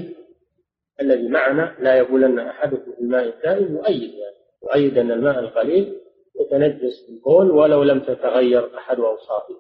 [1.02, 6.01] الذي معنا لا يبولن أحدكم في الماء الدائم يؤيد يعني يؤيد أن الماء القليل
[6.39, 9.56] يتنجس بالبول ولو لم تتغير أحد أوصافه.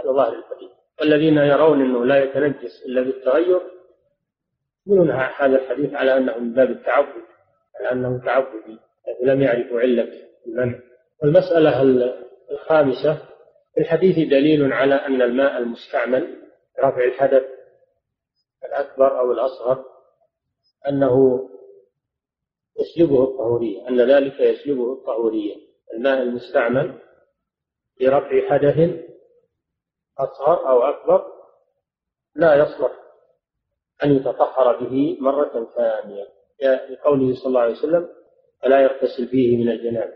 [0.00, 0.70] هذا ظاهر الحديث.
[1.00, 3.60] والذين يرون أنه لا يتنجس إلا بالتغير
[4.86, 7.22] يقولون هذا الحديث على أنه من باب التعبد
[7.80, 8.78] على أنه تعبدي
[9.22, 10.08] لم يعرفوا علة
[10.46, 10.78] المنع.
[11.22, 11.82] والمسألة
[12.50, 13.14] الخامسة
[13.74, 16.36] في الحديث دليل على أن الماء المستعمل
[16.78, 17.42] رفع الحدث
[18.64, 19.84] الأكبر أو الأصغر
[20.88, 21.48] أنه
[22.80, 25.65] يسلبه الطهورية أن ذلك يسلبه الطهورية.
[25.94, 26.98] الماء المستعمل
[28.00, 29.06] لرفع حدث
[30.18, 31.26] أصغر أو أكبر
[32.34, 32.92] لا يصلح
[34.04, 36.36] أن يتطهر به مرة ثانية.
[36.90, 38.08] لقوله صلى الله عليه وسلم
[38.62, 40.12] فلا يغتسل فيه من الجنابة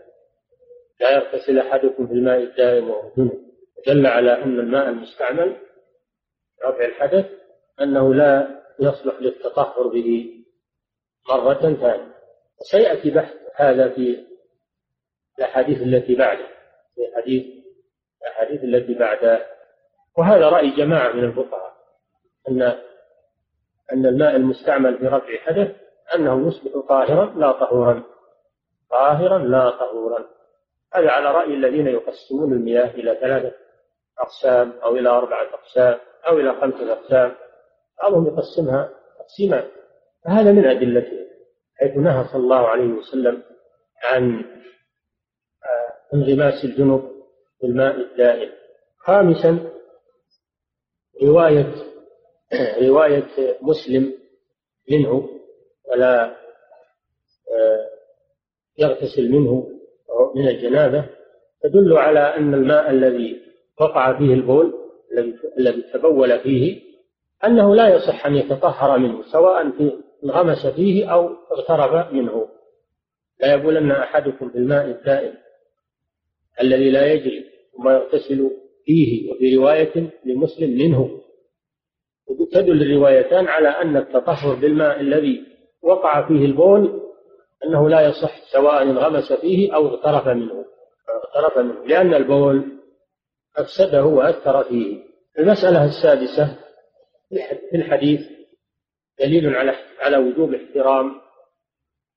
[0.99, 3.11] لا يغتسل أحدكم في الماء الدائم وهو
[3.87, 5.57] دل على أن الماء المستعمل
[6.63, 7.25] رفع الحدث
[7.81, 10.29] أنه لا يصلح للتطهر به
[11.29, 12.11] مرة ثانية.
[12.61, 14.30] وسيأتي بحث هذا في
[15.41, 16.47] الأحاديث التي بعده.
[16.95, 17.45] في حديث
[18.21, 19.45] الأحاديث التي بعدها
[20.17, 21.73] وهذا رأي جماعة من الفقهاء.
[22.49, 22.61] أن
[23.93, 25.75] أن الماء المستعمل في رفع حدث
[26.15, 28.03] أنه يصبح طاهرا لا طهورا.
[28.91, 30.25] طاهرا لا طهورا.
[30.93, 33.51] هذا على رأي الذين يقسمون المياه إلى ثلاثة
[34.19, 37.35] أقسام أو إلى أربعة أقسام أو إلى خمسة أقسام.
[38.01, 38.89] بعضهم يقسمها
[39.19, 39.67] تقسيما
[40.25, 41.27] فهذا من أدلته.
[41.75, 43.43] حيث نهى صلى الله عليه وسلم
[44.03, 44.45] عن
[46.13, 47.01] انغماس الجنوب
[47.59, 48.49] في الماء الدائم.
[48.97, 49.71] خامسا
[51.23, 51.73] رواية
[52.81, 53.27] رواية
[53.61, 54.13] مسلم
[54.91, 55.29] منه
[55.91, 56.25] ولا
[57.51, 57.89] آه،
[58.77, 59.67] يغتسل منه
[60.35, 61.09] من الجنابة
[61.63, 63.41] تدل على أن الماء الذي
[63.81, 64.73] وقع فيه البول
[65.59, 66.81] الذي تبول فيه
[67.45, 69.91] أنه لا يصح أن يتطهر منه سواء في
[70.23, 72.47] انغمس فيه أو اغترب منه.
[73.39, 75.33] لا يبولن أحدكم بالماء الدائم.
[76.61, 77.45] الذي لا يجري
[77.77, 78.51] ثم يغتسل
[78.85, 81.21] فيه وفي رواية لمسلم منه.
[82.51, 85.43] تدل الروايتان على أن التطهر بالماء الذي
[85.81, 87.01] وقع فيه البول
[87.63, 90.65] أنه لا يصح سواء انغمس فيه أو اغترف منه
[91.09, 92.71] اغترف منه لأن البول
[93.57, 95.03] أفسده وأثر فيه.
[95.39, 96.59] المسألة السادسة
[97.69, 98.21] في الحديث
[99.19, 101.21] دليل على على وجوب احترام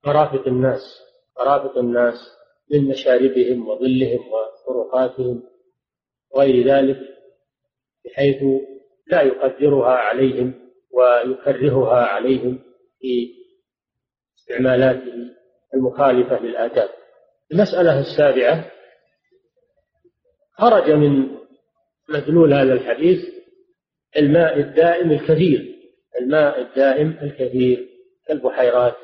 [0.05, 0.81] مرافق الناس
[1.39, 2.15] مرافق الناس.
[2.71, 5.43] من مشاربهم وظلهم وطرقاتهم
[6.31, 6.99] وغير ذلك
[8.05, 8.43] بحيث
[9.07, 10.53] لا يقدرها عليهم
[10.91, 12.59] ويكرهها عليهم
[12.99, 13.29] في
[14.37, 15.13] استعمالاته
[15.73, 16.89] المخالفة للآداب.
[17.51, 18.71] المسألة السابعة
[20.57, 21.27] خرج من
[22.09, 23.19] مدلول هذا الحديث
[24.17, 25.75] الماء الدائم الكثير
[26.21, 27.89] الماء الدائم الكثير
[28.27, 28.95] كالبحيرات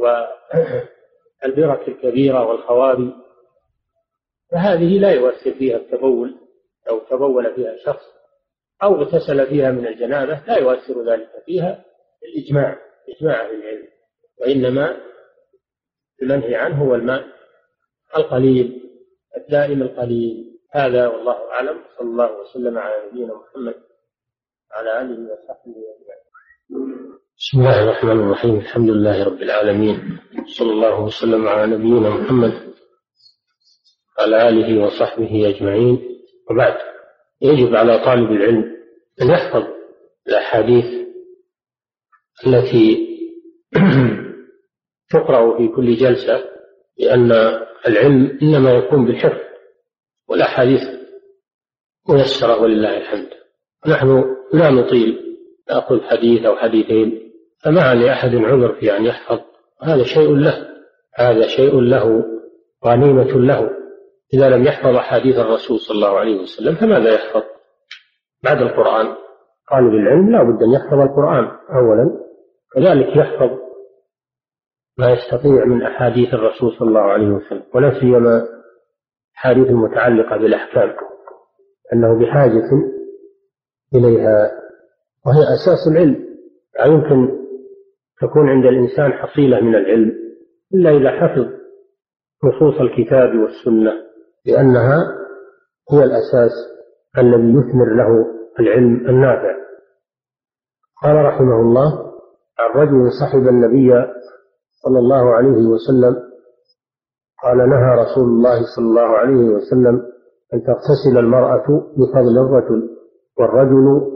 [1.42, 3.12] والبرك الكبيرة والخوابي
[4.50, 6.36] فهذه لا يؤثر فيها التبول
[6.90, 8.04] أو تبول فيها شخص
[8.82, 11.84] أو اغتسل فيها من الجنابة لا يؤثر ذلك فيها
[12.22, 12.78] الإجماع
[13.08, 13.88] إجماع أهل العلم
[14.40, 15.00] وإنما
[16.22, 17.24] المنهي عنه هو الماء
[18.16, 18.80] القليل
[19.36, 20.60] الدائم القليل.
[20.70, 23.74] هذا والله أعلم صلى الله وسلم على نبينا محمد
[24.70, 25.74] وعلى آله وصحبه
[26.70, 27.19] أجمعين.
[27.40, 28.56] بسم الله الرحمن الرحيم.
[28.56, 30.18] الحمد لله رب العالمين.
[30.46, 32.74] صلى الله وسلم على نبينا محمد
[34.18, 36.18] وعلى آله وصحبه أجمعين.
[36.50, 36.76] وبعد
[37.42, 38.76] يجب على طالب العلم
[39.22, 39.62] أن يحفظ
[40.28, 40.84] الأحاديث
[42.46, 43.08] التي
[45.12, 46.44] تقرأ في كل جلسة
[46.98, 47.32] لأن
[47.88, 49.40] العلم إنما يكون بالحفظ
[50.28, 50.82] والأحاديث
[52.08, 53.30] ميسرة ولله الحمد.
[53.86, 55.36] نحن لا نطيل
[55.70, 57.29] نأخذ حديث أو حديثين
[57.64, 59.40] فما لأحد عذر في أن يحفظ.
[59.82, 60.66] هذا شيء له
[61.14, 62.24] هذا شيء له
[62.84, 63.70] غنيمة له.
[64.34, 67.42] إذا لم يحفظ أحاديث الرسول صلى الله عليه وسلم فماذا يحفظ؟
[68.44, 69.06] بعد القرآن.
[69.70, 71.44] طالب العلم لا بد أن يحفظ القرآن
[71.74, 72.20] أولا.
[72.74, 73.58] كذلك يحفظ
[74.98, 78.46] ما يستطيع من أحاديث الرسول صلى الله عليه وسلم ولا سيما
[79.32, 80.96] الأحاديث المتعلقة بالأحكام.
[81.92, 82.70] أنه بحاجة
[83.94, 84.50] إليها.
[85.26, 86.26] وهي أساس العلم.
[86.78, 87.39] لا يمكن
[88.20, 90.12] تكون عند الإنسان حصيلة من العلم
[90.74, 91.46] إلا إذا حفظ
[92.44, 93.92] نصوص الكتاب والسنة
[94.46, 94.98] لأنها
[95.92, 96.50] هي الأساس
[97.18, 98.26] الذي يثمر له
[98.60, 99.56] العلم النافع.
[101.02, 102.12] قال رحمه الله
[102.58, 103.92] عن رجل صحب النبي
[104.84, 106.16] صلى الله عليه وسلم
[107.42, 110.02] قال نهى رسول الله صلى الله عليه وسلم
[110.54, 111.66] أن تغتسل المرأة
[111.96, 112.96] بفضل الرجل
[113.38, 114.10] والرجل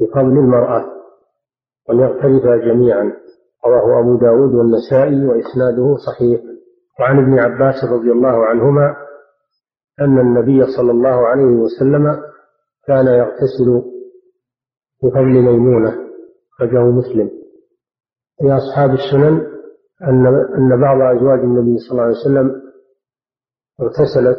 [0.00, 0.95] بفضل المرأة.
[1.88, 3.12] وليغترفا جميعا.
[3.66, 6.40] رواه أبو داود والنسائي وإسناده صحيح.
[7.00, 8.96] وعن ابن عباس رضي الله عنهما
[10.00, 12.22] أن النبي صلى الله عليه وسلم
[12.86, 13.82] كان يغتسل
[15.02, 15.94] بفضل ميمونة
[16.54, 17.30] أخرجه مسلم.
[18.38, 19.46] في أصحاب السنن
[20.02, 20.26] أن
[20.58, 22.62] أن بعض أزواج النبي صلى الله عليه وسلم
[23.80, 24.38] اغتسلت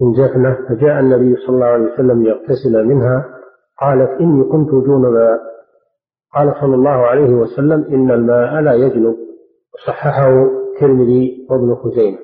[0.00, 3.26] من جفنة فجاء النبي صلى الله عليه وسلم ليغتسل منها
[3.80, 5.38] قالت إني كنت جنبا
[6.34, 9.16] قال صلى الله عليه وسلم إن الماء لا يجنب
[9.74, 12.18] وصححه الترمذي وابن خزيمة.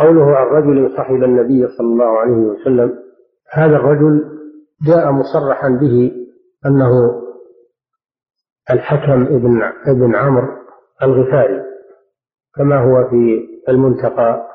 [0.00, 2.98] قوله عن رجل صحب النبي صلى الله عليه وسلم
[3.52, 4.24] هذا الرجل
[4.86, 6.12] جاء مصرحا به
[6.66, 7.22] أنه
[8.70, 10.48] الحكم ابن ابن عمرو
[11.02, 11.62] الغفاري
[12.56, 14.46] كما هو في المنتقى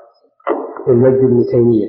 [0.88, 1.88] للمجد بن تيمية.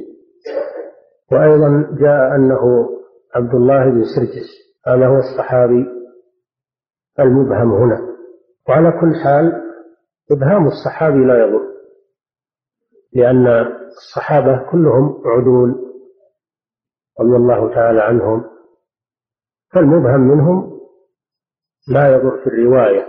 [1.32, 2.90] وأيضا جاء أنه
[3.34, 4.48] عبد الله بن سرجس
[4.86, 5.99] هذا هو الصحابي
[7.18, 8.16] المبهم هنا.
[8.68, 9.62] وعلى كل حال
[10.32, 11.70] إبهام الصحابي لا يضر
[13.12, 13.46] لأن
[13.86, 15.70] الصحابة كلهم عدول
[17.20, 18.44] رضي الله تعالى عنهم.
[19.72, 20.80] فالمبهم منهم
[21.88, 23.06] لا يضر في الرواية.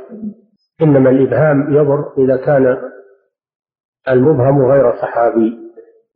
[0.81, 2.77] إنما الإبهام يضر إذا كان
[4.09, 5.57] المبهم غير صحابي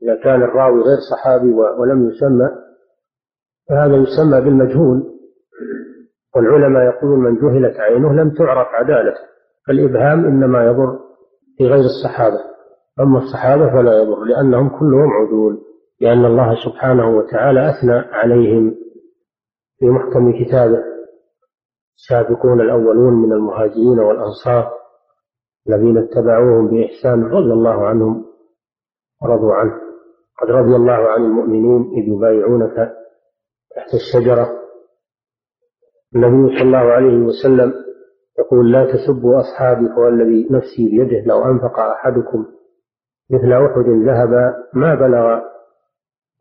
[0.03, 2.49] إذا كان الراوي غير صحابي ولم يسمى
[3.69, 5.14] فهذا يسمى بالمجهول.
[6.35, 9.19] والعلماء يقولون من جهلت عينه لم تعرف عدالته.
[9.67, 10.99] فالإبهام إنما يضر
[11.57, 12.39] في غير الصحابة.
[12.99, 15.61] أما الصحابة فلا يضر لأنهم كلهم عدول
[16.01, 18.75] لأن الله سبحانه وتعالى أثنى عليهم
[19.79, 20.83] في محكم كتابه.
[21.95, 24.71] السابقون الأولون من المهاجرين والأنصار
[25.69, 28.25] الذين اتبعوهم بإحسان رضي الله عنهم
[29.21, 29.73] ورضوا عنه.
[30.41, 32.93] قد رضي الله عن المؤمنين إذ يبايعونك
[33.75, 34.64] تحت الشجرة
[36.15, 37.73] النبي صلى الله عليه وسلم
[38.39, 42.45] يقول لا تسبوا أصحابي فوالذي نفسي بيده لو أنفق أحدكم
[43.29, 45.41] مثل أحد ذهب ما بلغ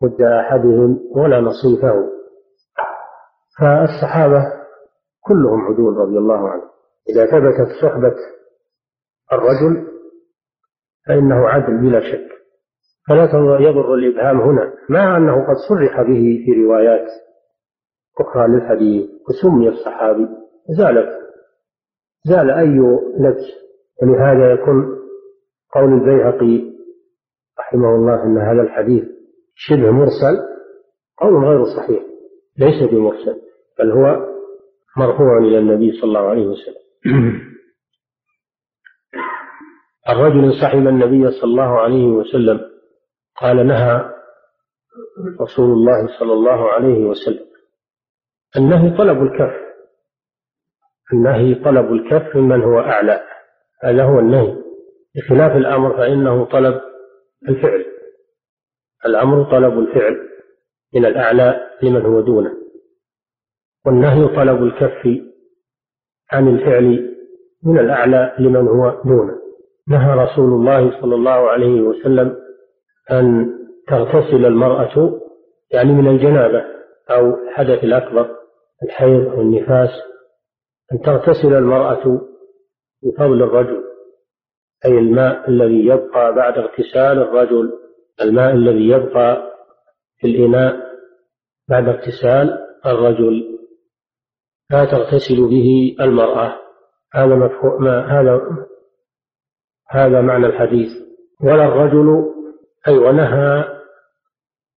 [0.03, 2.11] مد أحدهم ولا نصيفه.
[3.61, 4.45] فالصحابة
[5.21, 6.69] كلهم عدول رضي الله عنهم.
[7.09, 8.15] إذا ثبتت صحبة
[9.33, 9.87] الرجل
[11.07, 12.29] فإنه عدل بلا شك.
[13.09, 13.25] فلا
[13.61, 14.73] يضر الإبهام هنا.
[14.89, 17.07] مع أنه قد صرح به في روايات
[18.21, 20.29] أخرى للحديث وسمي الصحابي.
[20.79, 21.09] زالت
[22.25, 22.79] زال أي
[23.19, 23.45] لبس
[24.03, 24.99] ولهذا يكون
[25.75, 26.75] قول البيهقي
[27.59, 29.05] رحمه الله أن هذا الحديث
[29.55, 30.39] شبه مرسل
[31.19, 32.03] قول غير صحيح
[32.59, 33.41] ليس بمرسل
[33.79, 34.35] بل هو
[34.97, 36.85] مرفوع إلى النبي صلى الله عليه وسلم.
[40.09, 42.61] الرجل صحب النبي صلى الله عليه وسلم
[43.41, 44.11] قال نهى
[45.41, 47.47] رسول الله صلى الله عليه وسلم.
[48.57, 49.55] النهي طلب الكف.
[51.13, 53.21] النهي طلب الكف ممن هو أعلى.
[53.83, 54.57] هذا هو النهي.
[55.17, 56.81] بخلاف الأمر فإنه طلب
[57.49, 57.85] الفعل.
[59.07, 60.29] الأمر طلب الفعل
[60.95, 62.55] من الأعلى لمن هو دونه.
[63.87, 65.09] والنهي طلب الكف
[66.33, 67.17] عن الفعل
[67.65, 69.39] من الأعلى لمن هو دونه.
[69.89, 72.37] نهى رسول الله صلى الله عليه وسلم
[73.11, 73.55] أن
[73.89, 75.21] تغتسل المرأة
[75.71, 76.65] يعني من الجنابة
[77.11, 78.44] أو الحدث الأكبر
[78.83, 79.91] الحيض أو النفاس
[80.93, 82.21] أن تغتسل المرأة
[83.03, 83.85] بفضل الرجل
[84.85, 87.73] أي الماء الذي يبقى بعد اغتسال الرجل
[88.21, 89.55] الماء الذي يبقى
[90.17, 90.95] في الإناء
[91.69, 93.59] بعد اغتسال الرجل.
[94.71, 96.61] لا تغتسل به المرأة.
[97.15, 98.41] هذا مفهوم هذا
[99.91, 100.91] هذا معنى الحديث.
[101.41, 102.35] ولا الرجل
[102.89, 103.65] أي ونهى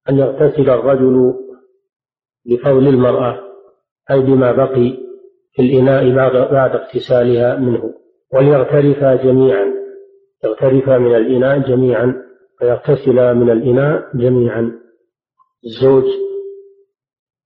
[0.10, 1.34] أن يغتسل الرجل
[2.46, 3.47] بفضل المرأة.
[4.12, 4.98] أي بما بقي
[5.54, 6.16] في الإناء
[6.52, 7.94] بعد اغتسالها منه.
[8.34, 9.74] وليغترفا جميعا.
[10.44, 12.16] يغترفا من الإناء جميعا
[12.60, 14.72] فيغتسلا من الإناء جميعا.
[15.66, 16.04] الزوج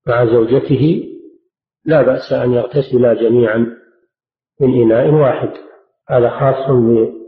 [0.07, 1.03] مع زوجته
[1.85, 3.77] لا بأس أن يغتسلا جميعا
[4.61, 5.49] من إناء واحد.
[6.09, 6.71] هذا خاص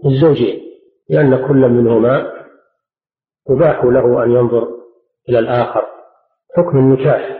[0.03, 0.59] بالزوجين
[1.09, 2.33] لأن كل منهما
[3.49, 4.67] يباح له أن ينظر
[5.29, 5.85] إلى الآخر.
[6.57, 7.39] حكم النكاح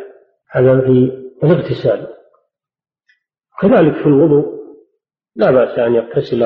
[0.52, 2.08] هذا في الاغتسال.
[3.62, 4.64] كذلك في الوضوء
[5.36, 6.44] لا بأس أن يغتسل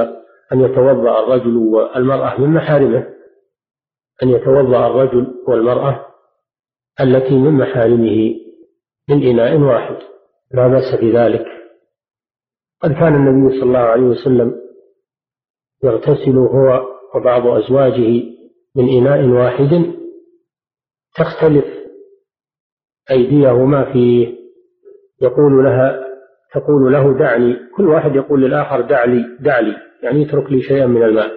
[0.54, 3.14] أن يتوضأ الرجل والمرأة من محارمه.
[4.24, 6.06] أن يتوضأ الرجل والمرأة
[7.02, 8.36] التي من محارمه
[9.10, 9.98] من إناء واحد.
[10.52, 11.46] لا بأس بذلك
[12.82, 14.62] قد كان النبي صلى الله عليه وسلم
[15.84, 18.24] يغتسل هو وبعض أزواجه
[18.76, 19.94] من إناء واحد.
[21.16, 21.66] تختلف
[23.12, 24.38] أيديهما فيه
[25.22, 26.08] يقول لها
[26.54, 27.58] تقول له دعني.
[27.76, 31.32] كل واحد يقول للآخر دع لي دع لي يعني اترك لي شيئا من الماء.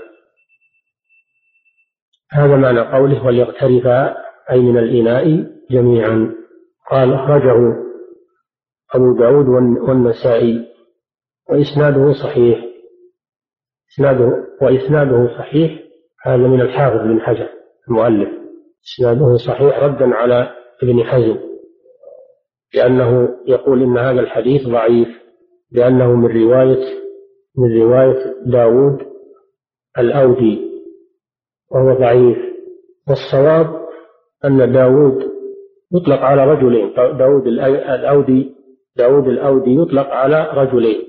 [2.33, 4.17] هذا معنى قوله وليغترفا
[4.51, 6.35] أي من الإناء جميعا
[6.91, 7.77] قال أخرجه
[8.95, 9.47] أبو داود
[9.89, 10.67] والنسائي
[11.51, 12.65] وإسناده صحيح.
[13.95, 15.81] إسناده وإسناده صحيح.
[16.23, 17.49] هذا من الحافظ بن حجر
[17.89, 18.29] المؤلف.
[18.85, 20.51] إسناده صحيح ردا على
[20.83, 21.50] ابن حزم.
[22.75, 25.09] لأنه يقول إن هذا الحديث ضعيف
[25.73, 27.01] لأنه من رواية
[27.59, 28.99] من رواية داود
[29.99, 30.71] الأودي
[31.71, 32.39] وهو ضعيف.
[33.09, 33.81] والصواب
[34.45, 35.31] أن داود
[35.95, 38.55] يطلق على رجلين داود الأودي
[38.97, 41.03] داود الأودي يطلق على رجلين.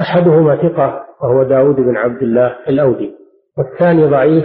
[0.00, 3.12] أحدهما ثقة وهو داود بن عبد الله الأودي.
[3.58, 4.44] والثاني ضعيف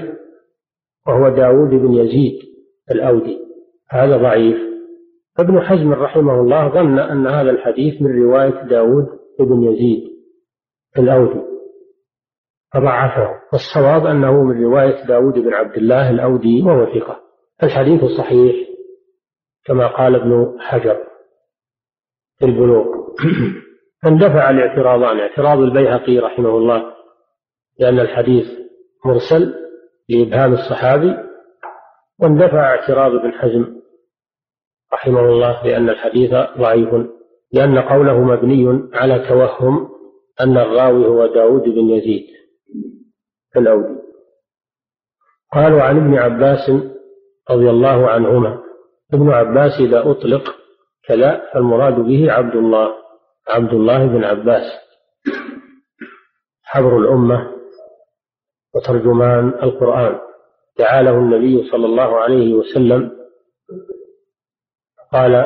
[1.08, 2.40] وهو داود بن يزيد
[2.92, 3.38] الأودي.
[3.90, 4.69] هذا ضعيف.
[5.40, 9.06] فابن حزم رحمه الله ظن أن هذا الحديث من رواية داود
[9.40, 10.10] بن يزيد
[10.98, 11.42] الأودي
[12.74, 17.20] فضعفه والصواب أنه من رواية داود بن عبد الله الأودي وهو ثقة.
[17.64, 18.56] الحديث صحيح
[19.66, 20.98] كما قال ابن حجر
[22.40, 22.86] في البلوغ.
[24.04, 26.94] فاندفع الاعتراضان اعتراض البيهقي رحمه الله
[27.80, 28.46] لأن الحديث
[29.06, 29.54] مرسل
[30.10, 31.16] لإبهام الصحابي
[32.20, 33.79] واندفع اعتراض ابن حزم
[34.94, 36.90] رحمه الله لأن الحديث ضعيف
[37.54, 39.90] لأن قوله مبني على توهم
[40.42, 42.26] أن الراوي هو داود بن يزيد
[43.58, 44.00] الأودي.
[45.54, 46.72] قالوا عن ابن عباس
[47.52, 48.64] رضي الله عنهما
[49.14, 50.56] ابن عباس إذا أطلق
[51.08, 52.94] كلا فالمراد به عبد الله
[53.48, 54.66] عبد الله بن عباس.
[56.64, 57.52] حبر الأمة
[58.76, 60.20] وترجمان القرآن.
[60.80, 63.12] دعا النبي صلى الله عليه وسلم
[65.14, 65.46] قال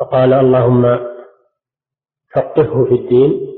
[0.00, 0.98] فقال اللهم
[2.34, 3.52] فقهه في الدين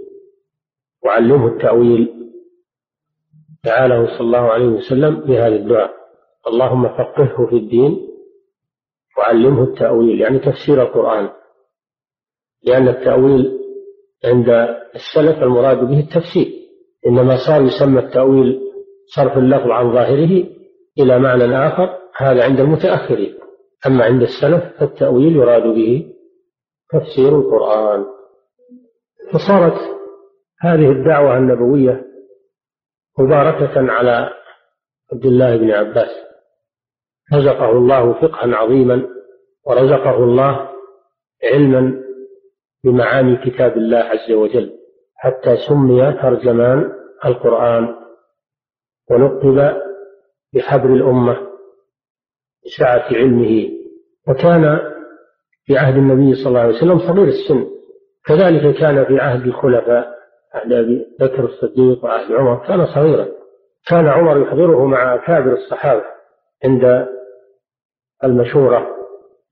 [1.04, 2.14] وعلمه التأويل.
[3.64, 5.90] دعا صلى الله عليه وسلم بهذا الدعاء.
[6.46, 8.08] اللهم فقهه في الدين
[9.18, 11.30] وعلمه التأويل يعني تفسير القرآن.
[12.62, 13.58] لأن التأويل
[14.24, 14.48] عند
[14.94, 16.52] السلف المراد به التفسير.
[17.06, 18.60] إنما صار يسمى التأويل
[19.06, 20.46] صرف اللفظ عن ظاهره
[20.98, 23.43] إلى معنى آخر هذا عند المتأخرين.
[23.86, 26.14] أما عند السلف فالتأويل يراد به
[26.92, 28.04] تفسير القرآن.
[29.32, 29.74] فصارت
[30.60, 32.04] هذه الدعوة النبوية
[33.18, 34.30] مباركة على
[35.12, 36.10] عبد الله بن عباس.
[37.34, 39.08] رزقه الله فقها عظيما
[39.66, 40.68] ورزقه الله
[41.44, 42.02] علما
[42.84, 44.78] بمعاني كتاب الله عز وجل
[45.16, 46.92] حتى سمي ترجمان
[47.24, 47.96] القرآن
[49.10, 49.76] ولقب
[50.54, 51.53] بحبر الأمة.
[52.66, 53.70] بسعة علمه
[54.28, 54.78] وكان
[55.66, 57.66] في عهد النبي صلى الله عليه وسلم صغير السن.
[58.26, 60.14] كذلك كان في عهد الخلفاء
[60.54, 63.28] عهد أبي بكر الصديق وعهد عمر كان صغيرا.
[63.86, 66.04] كان عمر يحضره مع أكابر الصحابة
[66.64, 67.06] عند
[68.24, 68.86] المشورة.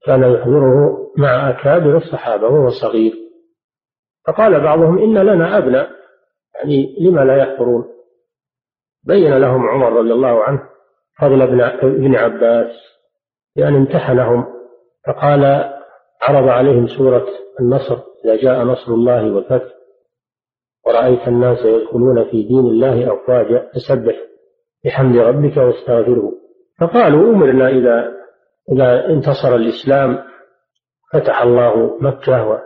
[0.06, 3.12] كان يحضره مع أكابر الصحابة وهو صغير.
[4.26, 5.90] فقال بعضهم إن لنا أبناء
[6.54, 7.84] يعني لما لا يحضرون؟
[9.04, 10.62] بين لهم عمر رضي الله عنه
[11.20, 11.42] فضل
[11.82, 12.91] ابن عباس
[13.56, 14.46] لأن امتحنهم.
[15.06, 15.44] فقال
[16.22, 17.26] عرض عليهم سورة
[17.60, 19.74] النصر إذا جاء نصر الله والفتح
[20.86, 24.16] ورأيت الناس يدخلون في دين الله أفواجا فسبح
[24.84, 26.32] بحمد ربك واستغفره.
[26.80, 28.14] فقالوا أمرنا إذا
[28.72, 30.24] إذا انتصر الإسلام
[31.12, 32.62] فتح الله مكة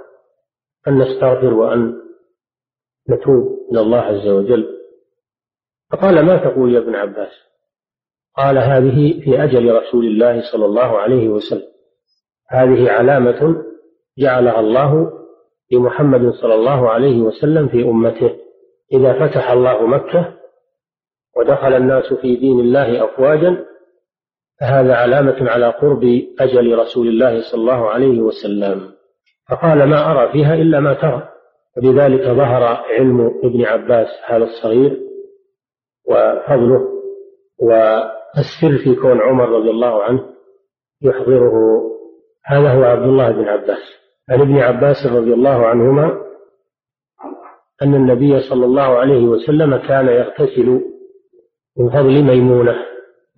[0.88, 1.94] أن نستغفر وأن
[3.10, 4.66] نتوب إلى الله عز وجل.
[5.92, 7.45] فقال ما تقول يا ابن عباس؟
[8.36, 11.68] قال هذه في أجل رسول الله صلى الله عليه وسلم.
[12.50, 13.62] هذه علامة
[14.18, 15.12] جعلها الله
[15.72, 18.36] لمحمد صلى الله عليه وسلم في أمته.
[18.92, 20.34] إذا فتح الله مكة
[21.36, 23.64] ودخل الناس في دين الله أفواجا
[24.60, 28.92] فهذا علامة على قرب أجل رسول الله صلى الله عليه وسلم.
[29.50, 31.28] فقال ما أرى فيها إلا ما ترى.
[31.76, 35.00] وبذلك ظهر علم ابن عباس هذا الصغير
[36.08, 36.88] وفضله
[38.36, 40.26] والسر في كون عمر رضي الله عنه
[41.02, 41.82] يحضره
[42.44, 43.78] هذا هو عبد الله بن عباس.
[44.30, 46.22] عن ابن عباس رضي الله عنهما
[47.82, 50.80] أن النبي صلى الله عليه وسلم كان يغتسل
[51.78, 52.76] من فضل ميمونة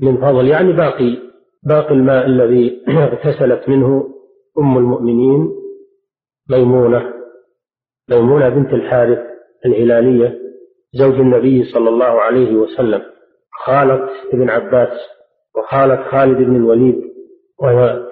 [0.00, 1.16] من فضل يعني باقي
[1.62, 4.14] باقي الماء الذي اغتسلت منه
[4.58, 5.48] أم المؤمنين
[6.50, 7.14] ميمونة.
[8.10, 9.18] ميمونة بنت الحارث
[9.66, 10.38] الهلالية
[10.92, 13.17] زوج النبي صلى الله عليه وسلم.
[13.68, 14.98] خالة ابن عباس
[15.56, 17.02] وخالة خالد بن الوليد
[17.58, 18.06] وهي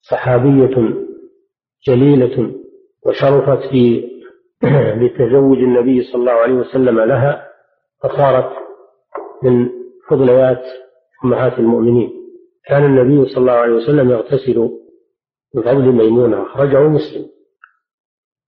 [0.00, 0.94] صحابية
[1.86, 2.54] جليلة
[3.06, 4.10] وشرفت في
[5.00, 7.48] بتزوج النبي صلى الله عليه وسلم لها
[8.02, 8.52] فصارت
[9.42, 9.68] من
[10.08, 10.62] فضليات
[11.24, 12.12] أمهات المؤمنين.
[12.66, 14.70] كان النبي صلى الله عليه وسلم يغتسل
[15.54, 17.26] بفضل ميمونة أخرجه مسلم.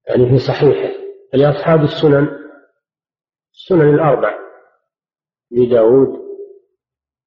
[0.08, 0.94] يعني في صحيحه.
[1.34, 2.28] لأصحاب السنن
[3.54, 4.45] السنن الأربع.
[5.50, 6.26] لداود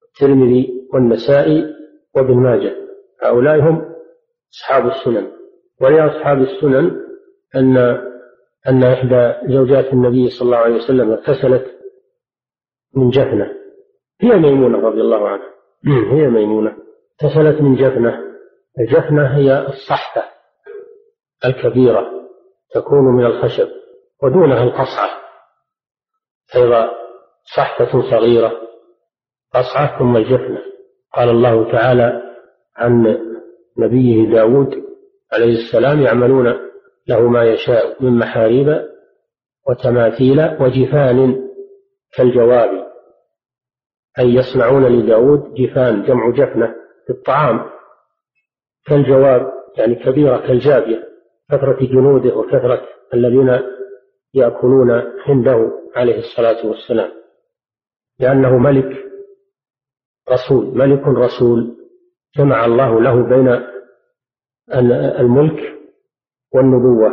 [0.08, 1.74] الترمذي والنسائي
[2.16, 2.76] وابن ماجه.
[3.22, 3.94] هؤلاء هم
[4.52, 5.32] أصحاب السنن.
[5.80, 7.00] ولأصحاب السنن
[7.56, 7.76] أن
[8.68, 11.66] أن إحدى زوجات النبي صلى الله عليه وسلم اغتسلت
[12.96, 13.54] من جفنة.
[14.20, 15.50] هي ميمونة رضي الله عنها.
[15.86, 16.76] هي ميمونة.
[17.22, 18.24] اغتسلت من جفنة.
[18.80, 20.22] الجفنة هي الصحفة
[21.44, 22.10] الكبيرة
[22.74, 23.68] تكون من الخشب
[24.22, 25.10] ودونها القصعة.
[26.56, 26.99] أيضا
[27.56, 28.52] صحفة صغيرة.
[29.54, 30.58] قصعة ثم الجفنة
[31.14, 32.22] قال الله تعالى
[32.76, 33.18] عن
[33.78, 34.82] نبيه داود
[35.32, 36.56] عليه السلام يعملون
[37.08, 38.86] له ما يشاء من محاريب
[39.68, 41.48] وتماثيل وجفان
[42.16, 42.86] كالجواب.
[44.18, 46.74] أي يصنعون لداود جفان جمع جفنة
[47.06, 47.70] في الطعام.
[48.86, 51.04] كالجواب يعني كبيرة كالجابية
[51.50, 52.82] كثرة جنوده وكثرة
[53.14, 53.60] الذين
[54.34, 54.90] يأكلون
[55.26, 57.19] عنده عليه الصلاة والسلام.
[58.20, 59.04] لأنه ملك
[60.30, 61.76] رسول ملك رسول
[62.36, 63.48] جمع الله له بين
[65.20, 65.78] الملك
[66.54, 67.10] والنبوة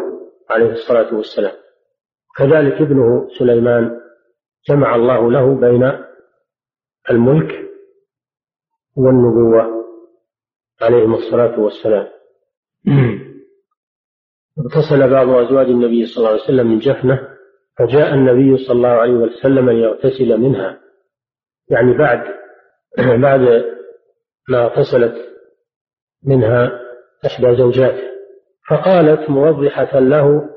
[0.49, 1.55] عليه الصلاة والسلام.
[2.37, 3.99] كذلك ابنه سليمان
[4.69, 5.91] جمع الله له بين
[7.09, 7.69] الملك
[8.95, 9.85] والنبوة
[10.81, 12.07] عليهم الصلاة والسلام.
[14.59, 17.37] اغتسل بعض أزواج النبي صلى الله عليه وسلم من جفنة
[17.77, 20.86] فجاء النبي صلى الله عليه وسلم ليغتسل منها.
[21.69, 22.23] يعني بعد
[23.21, 23.65] بعد
[24.49, 25.15] ما اغتسلت
[26.23, 26.81] منها
[27.25, 28.07] إحدى زوجاته.
[28.69, 30.49] فقالت موضحة له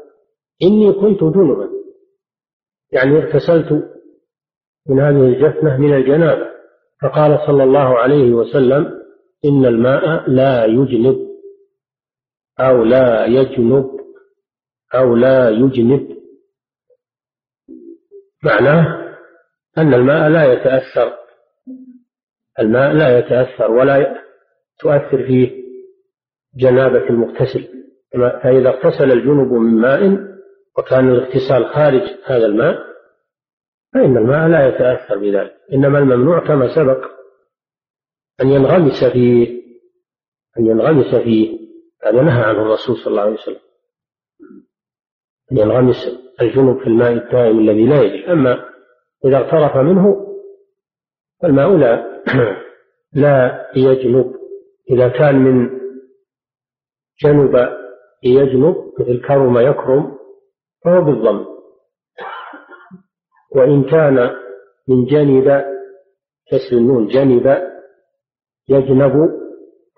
[0.63, 1.71] إني كنت جنبا.
[2.93, 3.73] يعني اغتسلت
[4.89, 6.51] من هذه الجفنة من الجنابة.
[7.03, 9.01] فقال صلى الله عليه وسلم
[9.45, 11.31] إن الماء لا يجنب
[12.61, 14.01] أو لا يجنب
[14.95, 16.17] أو لا يجنب.
[18.45, 19.00] معناه
[19.79, 21.13] أن الماء لا يتأثر.
[22.61, 24.23] الماء لا يتأثر ولا
[24.79, 25.61] تؤثر فيه
[26.57, 27.69] جنابة المغتسل.
[28.13, 30.31] فإذا اغتسل الجنب من ماء
[30.79, 32.91] وكان الاغتسال خارج هذا الماء
[33.95, 35.57] فإن الماء لا يتأثر بذلك.
[35.73, 37.05] إنما الممنوع كما سبق
[38.41, 39.61] أن ينغمس فيه
[40.59, 41.59] أن ينغمس فيه
[42.07, 43.61] هذا نهى عنه الرسول صلى الله عليه وسلم.
[45.53, 45.97] أن ينغمس
[46.41, 48.33] الجنوب في الماء الدائم الذي لا يجري.
[48.33, 48.71] أما
[49.25, 50.27] إذا اغترف منه
[51.43, 52.23] فالماء لا
[53.13, 54.35] لا يجنب.
[54.91, 55.81] إذا كان من
[57.25, 57.69] جنب
[58.23, 60.17] يجنب مثل كرم يكرم
[60.85, 61.47] فهو بالضم
[63.57, 64.31] وإن كان
[64.89, 65.65] من جنب
[66.51, 67.63] كسر النون جنب
[68.69, 69.31] يجنب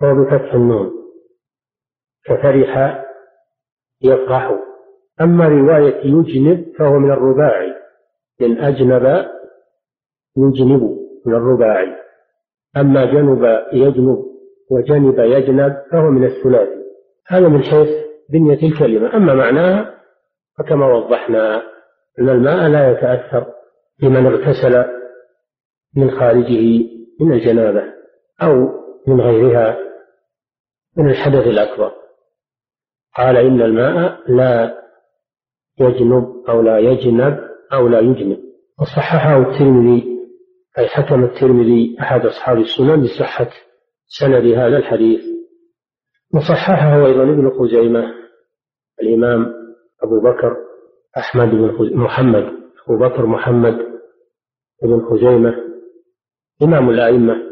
[0.00, 0.92] فهو بفتح النون
[2.24, 3.02] كفرح
[4.02, 4.58] يفرح.
[5.20, 7.71] أما رواية يجنب فهو من الرباعي.
[8.42, 9.26] من أجنب
[10.36, 11.96] يجنب من الرباعي
[12.76, 14.24] أما جنب يجنب
[14.70, 16.82] وجنب يجنب فهو من الثلاثي
[17.26, 17.88] هذا من حيث
[18.28, 19.16] بنية الكلمة.
[19.16, 19.94] أما معناها
[20.58, 21.62] فكما وضحنا
[22.18, 23.46] أن الماء لا يتأثر
[24.02, 24.84] بمن اغتسل
[25.96, 26.86] من خارجه
[27.20, 27.84] من الجنابة
[28.42, 28.68] أو
[29.06, 29.78] من غيرها
[30.96, 31.92] من الحدث الأكبر.
[33.16, 34.82] قال إن الماء لا
[35.80, 38.38] يجنب أو لا يجنب أو لا يجنب
[38.80, 40.12] وصححه الترمذي
[40.78, 43.50] أي حكم الترمذي أحد أصحاب السنن بصحة
[44.06, 45.20] سند هذا الحديث.
[46.34, 48.14] وصححه أيضا ابن خزيمة
[49.02, 49.54] الإمام
[50.02, 50.56] أبو بكر
[51.16, 52.44] أحمد بن محمد
[52.88, 53.78] أبو بكر محمد
[54.82, 55.54] بن خزيمة
[56.62, 57.34] إمام الأئمة.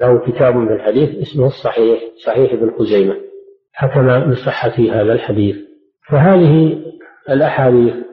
[0.00, 3.16] له كتاب في الحديث اسمه الصحيح صحيح ابن خزيمة.
[3.72, 5.56] حكم بصحة هذا الحديث.
[6.08, 6.84] فهذه
[7.30, 8.04] الأحاديث.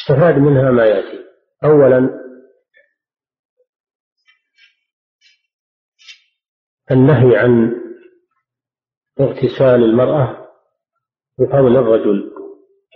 [0.00, 1.24] استفاد منها ما يأتي.
[1.64, 2.20] أولا
[6.90, 7.80] النهي عن
[9.20, 10.48] اغتسال المرأة
[11.38, 12.32] بفضل الرجل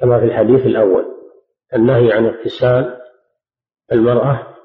[0.01, 1.05] كما في الحديث الأول.
[1.75, 3.01] النهي عن اغتسال
[3.93, 4.57] المرأة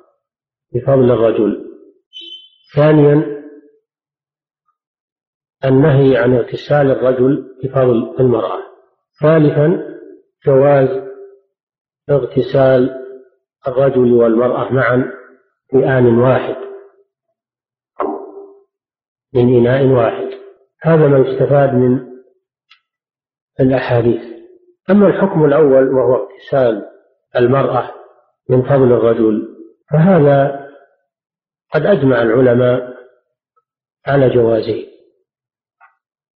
[0.74, 1.70] بفضل الرجل.
[2.76, 3.40] ثانيا
[5.66, 8.69] النهي عن اغتسال الرجل بفضل المرأة.
[9.22, 9.98] ثالثا
[10.46, 11.10] جواز
[12.10, 12.96] اغتسال
[13.68, 15.12] الرجل والمرأة معا
[15.70, 16.56] في آن واحد.
[19.34, 20.30] من إناء واحد.
[20.82, 22.10] هذا ما يستفاد من
[23.60, 24.22] الأحاديث.
[24.90, 26.86] أما الحكم الأول وهو اغتسال
[27.36, 27.92] المرأة
[28.50, 29.48] من فضل الرجل
[29.92, 30.70] فهذا
[31.74, 32.98] قد أجمع العلماء
[34.08, 34.99] على جوازه.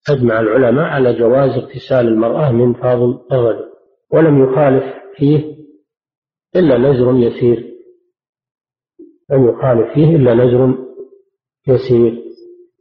[0.09, 3.69] أجمع العلماء على جواز اغتسال المرأة من فضل الرجل
[4.11, 4.83] ولم يخالف
[5.15, 5.57] فيه
[6.55, 7.73] إلا نزر يسير.
[9.29, 10.77] لم يخالف فيه إلا نزر
[11.67, 12.23] يسير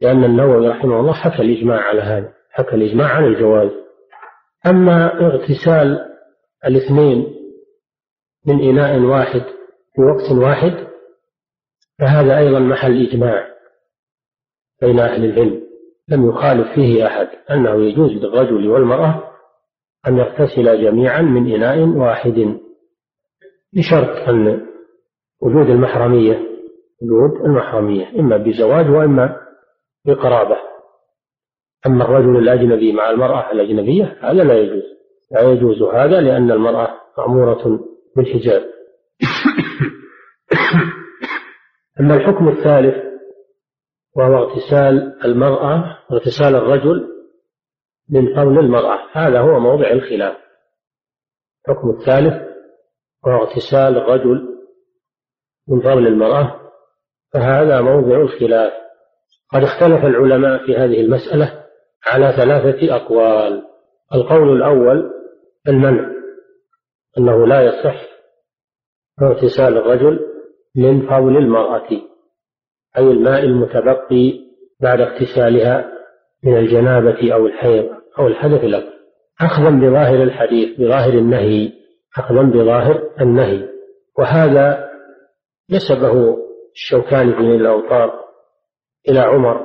[0.01, 3.71] لأن النووي رحمه الله حكى الإجماع على هذا حكى الإجماع على الجواز.
[4.65, 5.99] أما اغتسال
[6.65, 7.35] الاثنين
[8.47, 9.41] من إناء واحد
[9.95, 10.87] في وقت واحد
[11.99, 13.47] فهذا أيضا محل إجماع
[14.81, 15.63] بين أهل العلم.
[16.09, 19.23] لم يخالف فيه أحد أنه يجوز للرجل والمرأة
[20.07, 22.59] أن يغتسلا جميعا من إناء واحد.
[23.73, 24.67] بشرط أن
[25.41, 26.47] وجود المحرمية
[27.01, 29.37] وجود المحرمية إما بزواج وإما
[30.05, 30.57] بقرابة.
[31.85, 34.83] أما الرجل الأجنبي مع المرأة الأجنبية هذا لا يجوز.
[35.31, 37.79] لا يجوز هذا لأن المرأة مأمورة
[38.15, 38.63] بالحجاب.
[41.99, 43.12] أما الحكم الثالث
[44.15, 47.09] وهو اغتسال المرأة اغتسال الرجل
[48.09, 48.99] من فضل المرأة.
[49.11, 50.37] هذا هو موضع الخلاف.
[51.69, 52.53] الحكم الثالث
[53.25, 54.59] وهو اغتسال الرجل
[55.67, 56.59] من فضل المرأة
[57.33, 58.73] فهذا موضع الخلاف.
[59.53, 61.63] قد اختلف العلماء في هذه المسألة
[62.05, 63.63] على ثلاثة أقوال.
[64.13, 65.11] القول الأول
[65.67, 66.13] المنع
[67.17, 68.13] أنه لا يصح
[69.21, 70.19] اغتسال الرجل
[70.75, 72.12] من فضل المرأة.
[72.97, 74.33] أي الماء المتبقي
[74.81, 75.91] بعد اغتسالها
[76.43, 77.89] من الجنابة أو الحيض
[78.19, 78.93] أو الحدث الأكبر
[79.41, 81.71] أخذا بظاهر الحديث بظاهر النهي
[82.17, 83.69] أخذا بظاهر النهي.
[84.19, 84.89] وهذا
[85.71, 86.37] نسبه
[86.73, 88.13] الشوكاني في الأوطار
[89.09, 89.61] إلى عمر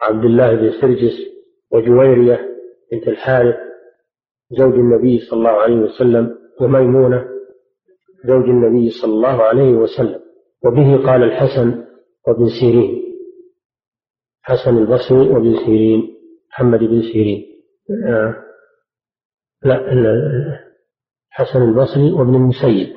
[0.00, 1.16] عبد الله بن سرجس
[1.72, 2.48] وجويرية
[2.92, 3.56] بنت الحارث
[4.50, 7.24] زوج النبي صلى الله عليه وسلم وميمونة
[8.24, 10.20] زوج النبي صلى الله عليه وسلم.
[10.64, 11.84] وبه قال الحسن
[12.28, 13.04] وابن سيرين.
[14.42, 16.14] حسن البصري وابن سيرين.
[16.50, 17.44] محمد بن سيرين.
[18.06, 18.44] آه
[19.62, 20.58] لا
[21.30, 22.96] حسن البصري وابن المسيب.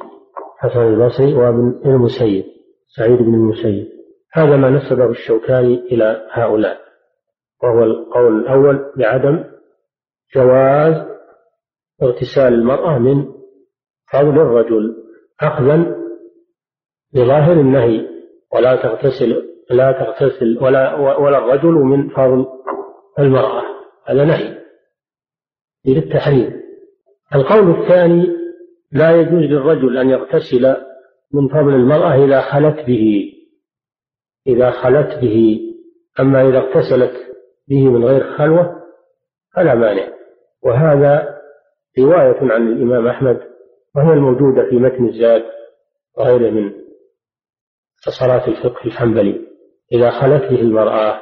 [0.58, 2.46] حسن البصري وابن المسيب.
[2.88, 3.88] سعيد بن المسيب.
[4.34, 6.82] هذا ما نسبه الشوكاني إلى هؤلاء.
[7.64, 9.44] وهو القول الأول بعدم
[10.36, 11.08] جواز
[12.04, 13.26] اغتسال المرأة من
[14.12, 14.96] فضل الرجل
[15.42, 15.96] أخذا
[17.14, 18.12] بظاهر النهي.
[18.54, 22.46] ولا تغتسل لا تغتسل ولا ولا الرجل من فضل
[23.20, 23.64] المرأة.
[24.08, 24.58] هذا نهي
[25.86, 26.62] للتحريم.
[27.36, 28.28] القول الثاني
[28.92, 30.76] لا يجوز للرجل أن يغتسل
[31.34, 33.34] من فضل المرأة إذا خلت به.
[34.48, 35.60] إذا خلت به.
[36.20, 37.14] أما إذا اغتسلت
[37.70, 38.82] به من غير خلوة
[39.56, 40.08] فلا مانع.
[40.64, 41.42] وهذا
[42.00, 43.42] رواية عن الإمام أحمد
[43.96, 45.44] وهي الموجودة في متن الزاد
[46.18, 46.72] وغيره من
[48.02, 49.42] اختصارات الفقه الحنبلي.
[49.92, 51.22] إذا خلت به المرأة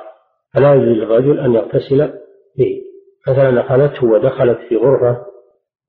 [0.53, 2.13] فلا يجوز للرجل أن يغتسل
[2.57, 2.82] به.
[3.27, 5.25] مثلا أخذته ودخلت في غرفة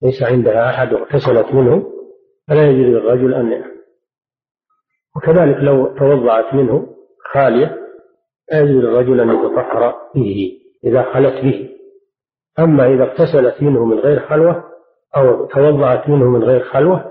[0.02, 1.86] ليس عندها أحد واغتسلت منه
[2.48, 3.64] فلا يجوز للرجل أن
[5.16, 6.86] وكذلك لو توضعت منه
[7.32, 7.76] خالية
[8.52, 10.52] لا يجوز للرجل أن يتطهر به
[10.84, 11.68] إذا خلت به.
[12.58, 14.64] أما إذا اغتسلت منه من غير خلوة
[15.16, 17.10] أو توضأت منه من غير خلوة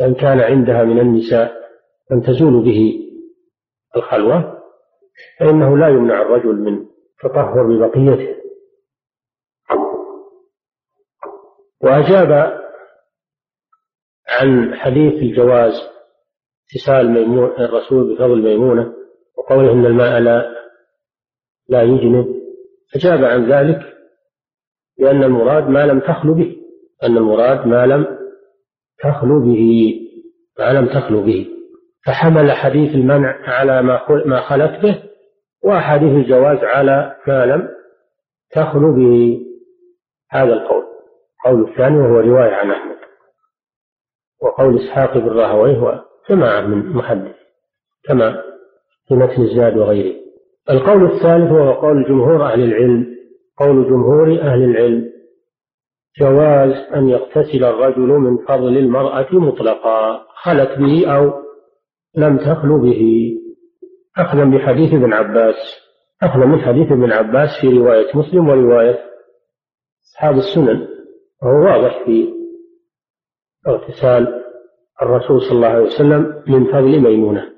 [0.00, 1.52] إن كان عندها من النساء
[2.10, 3.03] من تزول به.
[3.96, 4.62] الخلوة
[5.40, 6.86] فإنه لا يمنع الرجل من
[7.22, 8.36] تطهر ببقيته.
[11.80, 12.60] وأجاب
[14.28, 15.72] عن حديث الجواز
[16.70, 18.94] اتصال ميمون الرسول بفضل ميمونة
[19.38, 20.54] وقوله إن الماء لا
[21.68, 22.34] لا يجنب.
[22.96, 23.80] أجاب عن ذلك
[24.98, 26.56] بأن المراد ما لم تخلو به
[27.02, 28.18] أن المراد ما لم
[28.98, 29.94] تخلو به
[30.58, 31.53] ما لم تخلو به.
[32.06, 35.02] فحمل حديث المنع على ما ما خلت به
[35.64, 37.68] وأحاديث الجواز على ما لم
[38.52, 39.40] تخلو به.
[40.30, 40.84] هذا القول.
[41.46, 42.96] القول الثاني وهو رواية عن أحمد.
[44.42, 47.36] وقول إسحاق بن راهويه هو جماعة من محدث
[48.04, 48.42] كما
[49.08, 50.14] في متن الزاد وغيره.
[50.70, 53.16] القول الثالث وهو قول جمهور أهل العلم.
[53.58, 55.10] قول جمهور أهل العلم.
[56.20, 60.24] جواز أن يغتسل الرجل من فضل المرأة مطلقا.
[60.42, 61.43] خلت به أو
[62.16, 63.32] لم تخل به
[64.18, 65.54] أخذا بحديث ابن عباس
[66.22, 69.04] أخذا من حديث ابن عباس في رواية مسلم ورواية
[70.04, 70.88] أصحاب السنن
[71.42, 72.34] وهو واضح في
[73.66, 74.44] اغتسال
[75.02, 77.54] الرسول صلى الله عليه وسلم من فضل ميمونة.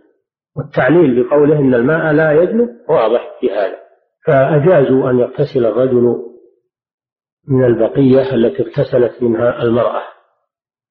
[0.57, 3.79] والتعليل بقوله إن الماء لا يجلب واضح في هذا.
[4.27, 6.23] فأجازوا أن يغتسل الرجل
[7.49, 10.03] من البقية التي اغتسلت منها المرأة.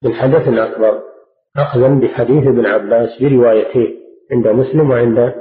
[0.03, 1.14] من حدث أكبر
[1.57, 3.95] أخذا بحديث ابن عباس بروايتيه
[4.31, 5.33] عند مسلم وعند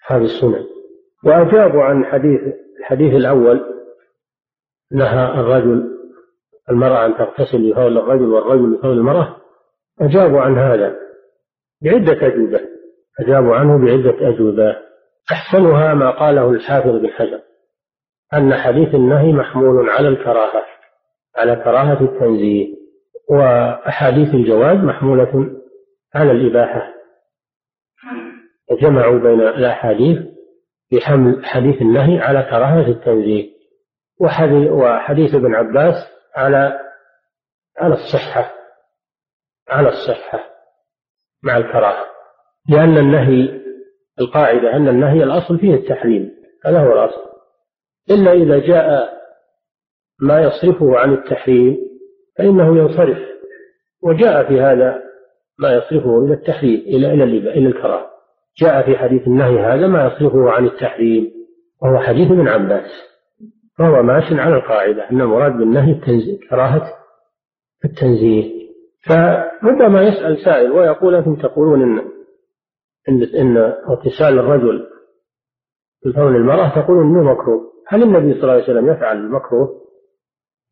[0.00, 0.64] أصحاب السنن
[1.24, 2.40] وأجابوا عن حديث
[2.80, 3.64] الحديث الأول
[4.92, 5.98] نهى الرجل
[6.70, 9.36] المرأة أن تغتسل بفضل الرجل والرجل بفضل المرأة.
[10.00, 10.96] أجابوا عن هذا
[11.82, 12.60] بعدة أجوبة.
[13.20, 14.76] أجابوا عنه بعدة أجوبة.
[15.32, 17.40] أحسنها ما قاله الحافظ بن حجر
[18.34, 20.64] أن حديث النهي محمول على الكراهة
[21.36, 22.77] على كراهة التنزيه.
[23.30, 25.50] وأحاديث الجواز محمولة
[26.14, 26.94] على الإباحة.
[28.82, 30.18] جمعوا بين الأحاديث
[30.92, 33.50] بحمل حديث النهي على كراهة التنزيه
[34.70, 35.94] وحديث ابن عباس
[36.36, 36.80] على
[37.78, 38.54] على الصحة
[39.68, 40.40] على الصحة
[41.42, 42.06] مع الكراهة.
[42.68, 43.60] لأن النهي
[44.20, 46.30] القاعدة أن النهي الأصل فيه التحريم
[46.64, 47.28] هذا هو الأصل.
[48.10, 49.18] إلا إذا جاء
[50.20, 51.87] ما يصرفه عن التحريم
[52.38, 53.18] فإنه ينصرف.
[54.02, 55.02] وجاء في هذا
[55.58, 58.10] ما يصرفه إلى التحريم إلى إلى إلى الكراهة.
[58.58, 61.30] جاء في حديث النهي هذا ما يصرفه عن التحريم
[61.82, 62.90] وهو حديث ابن عباس.
[63.78, 66.92] فهو ماش على القاعدة أن المراد بالنهي التنزيه كراهة
[67.84, 68.58] التنزيه.
[69.06, 71.98] فربما يسأل سائل ويقول أنتم تقولون إن
[73.08, 73.56] إن, إن
[73.88, 74.86] اغتسال الرجل
[76.02, 77.72] في المرأة تقولون إنه مكروه.
[77.88, 79.87] هل النبي صلى الله عليه وسلم يفعل المكروه؟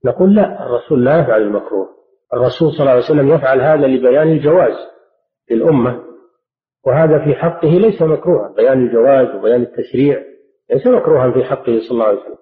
[0.06, 1.88] نقول لا الرسول لا يفعل المكروه.
[2.34, 4.74] الرسول صلى الله عليه وسلم يفعل هذا لبيان الجواز
[5.50, 6.02] للأمة
[6.86, 8.52] وهذا في حقه ليس مكروها.
[8.56, 10.22] بيان الجواز وبيان التشريع
[10.70, 12.36] ليس مكروها في حقه صلى الله عليه وسلم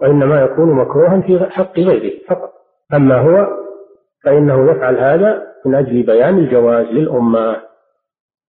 [0.00, 2.52] وإنما يكون مكروها في حق غيره فقط.
[2.94, 3.46] أما هو
[4.24, 7.62] فإنه يفعل هذا من أجل بيان الجواز للأمة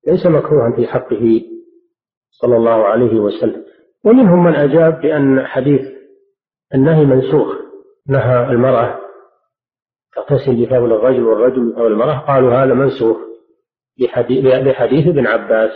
[0.08, 1.42] ليس مكروها في حقه
[2.30, 3.64] صلى الله عليه وسلم.
[4.06, 5.82] ومنهم من أجاب بأن حديث
[6.76, 7.67] النهي منسوخ.
[8.10, 9.00] نهى المرأة
[10.16, 12.20] تغتسل بفضل الرجل والرجل بفضل المرأة.
[12.28, 13.18] قالوا هذا منسوخ
[14.30, 15.72] لحديث ابن عباس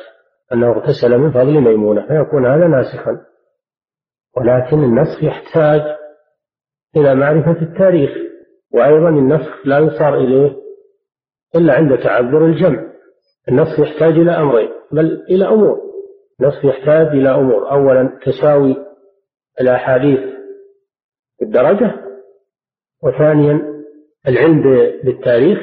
[0.54, 3.18] أنه اغتسل من فضل ميمونة فيكون هذا ناسخا.
[4.38, 5.82] ولكن النسخ يحتاج
[6.96, 8.12] إلى معرفة التاريخ
[8.74, 10.56] وأيضا النسخ لا يصار إليه
[11.56, 12.92] إلا عند تعذر الجمع.
[13.50, 15.82] النسخ يحتاج إلى أمرين بل إلى أمور.
[16.42, 17.72] النسخ يحتاج إلى أمور.
[17.72, 18.78] أولا تساوي
[19.62, 20.20] الأحاديث
[21.40, 22.01] بالدرجة
[23.04, 23.84] وثانيا
[24.28, 24.64] العلم
[25.04, 25.60] بالتاريخ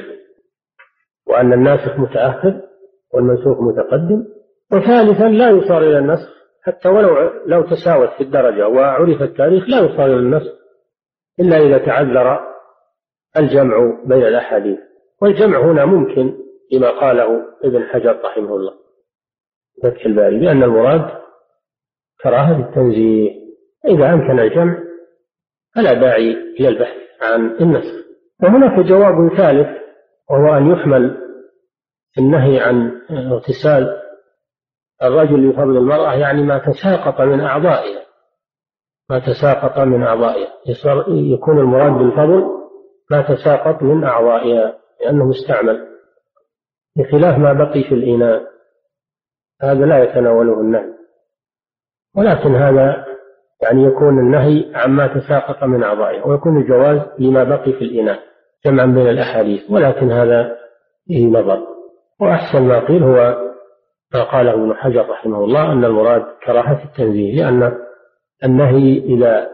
[1.27, 2.61] وأن الناسخ متأخر
[3.15, 4.25] والمنسوخ متقدم
[4.73, 10.07] وثالثا لا يصار إلى النسخ حتى ولو لو تساوت في الدرجة وعرف التاريخ لا يصار
[10.07, 10.53] إلى النسخ
[11.41, 12.41] إلا إذا تعذر
[13.37, 14.79] الجمع بين الأحاديث.
[15.23, 16.39] والجمع هنا ممكن
[16.73, 18.75] لما قاله ابن حجر رحمه الله.
[19.83, 21.11] فتح الباري بأن المراد
[22.23, 23.31] كراهة التنزيه
[23.89, 24.79] إذا أمكن الجمع
[25.75, 27.08] فلا داعي إلى البحث.
[27.23, 27.95] عن النسخ.
[28.43, 29.69] وهناك جواب ثالث
[30.31, 31.17] وهو أن يحمل
[32.19, 34.03] النهي عن اغتسال
[35.03, 38.03] الرجل بفضل المرأة يعني ما تساقط من أعضائها.
[39.11, 40.53] ما تساقط من أعضائها.
[41.09, 42.59] يكون المراد بالفضل
[43.11, 45.89] ما تساقط من أعضائها لأنه مستعمل.
[46.97, 48.43] بخلاف ما بقي في الإناء
[49.63, 50.95] هذا لا يتناوله النهي.
[52.17, 53.08] ولكن هذا
[53.63, 58.19] يعني يكون النهي عما تساقط من أعضائه ويكون الجواز لما بقي في الإناء
[58.67, 60.57] جمعا بين الأحاديث ولكن هذا
[61.07, 61.67] فيه نظر.
[62.21, 63.37] وأحسن ما قيل هو
[64.15, 67.79] ما قاله ابن حجر رحمه الله أن المراد كراهة التنزيه لأن
[68.45, 69.51] النهي إذا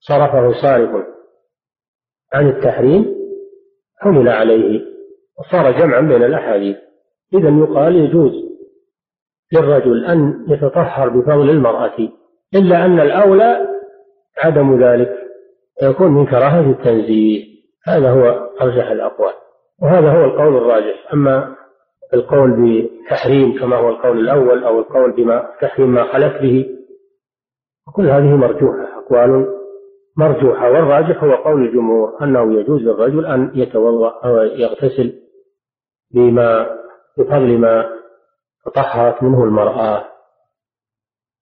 [0.00, 0.90] صرفه صارف
[2.32, 3.16] عن التحريم
[4.00, 4.80] حمل عليه
[5.38, 6.76] وصار جمعا بين الأحاديث.
[7.34, 8.32] إذا يقال يجوز
[9.52, 12.08] للرجل أن يتطهر بفضل المرأة
[12.56, 13.68] إلا أن الأولى
[14.38, 15.16] عدم ذلك
[15.82, 17.44] يكون من كراهة التنزيه.
[17.86, 19.32] هذا هو أرجح الأقوال
[19.82, 21.12] وهذا هو القول الراجح.
[21.12, 21.56] أما
[22.14, 26.66] القول بتحريم كما هو القول الأول أو القول بما تحريم ما خلت به
[27.92, 29.46] كل هذه مرجوحة أقوال
[30.16, 30.70] مرجوحة.
[30.70, 35.12] والراجح هو قول الجمهور أنه يجوز للرجل أن يتوضأ أو يغتسل
[36.14, 36.76] بما
[37.18, 37.86] بفضل ما
[38.66, 40.15] تطهرت منه المرأة.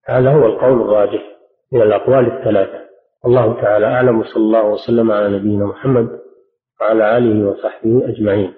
[0.07, 1.23] هذا هو القول الراجح
[1.73, 2.85] من الأقوال الثلاثة.
[3.27, 6.21] الله تعالى أعلم وصلى الله وسلم على نبينا محمد
[6.81, 8.55] وعلى آله وصحبه أجمعين.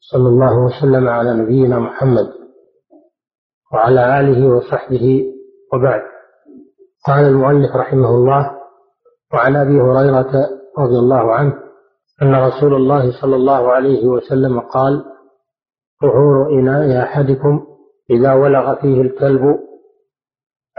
[0.00, 2.26] صلى الله وسلم على نبينا محمد
[3.72, 5.24] وعلى آله وصحبه
[5.72, 6.02] وبعد.
[7.06, 8.50] قال المؤلف رحمه الله
[9.34, 11.54] وعن أبي هريرة رضي الله عنه
[12.22, 15.04] أن رسول الله صلى الله عليه وسلم قال
[16.02, 17.66] طهور إناء أحدكم
[18.10, 19.58] إذا ولغ فيه الكلب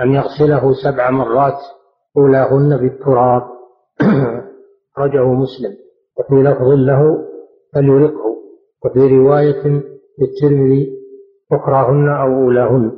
[0.01, 1.57] أن يغسله سبع مرات
[2.17, 3.41] أولاهن بالتراب.
[4.97, 5.75] رجعه مسلم.
[6.19, 7.25] وفي لفظ له
[7.73, 8.35] فليرقه.
[8.85, 9.83] وفي رواية
[10.19, 10.95] للترمذي
[11.51, 12.91] أخراهن أو أولاهن.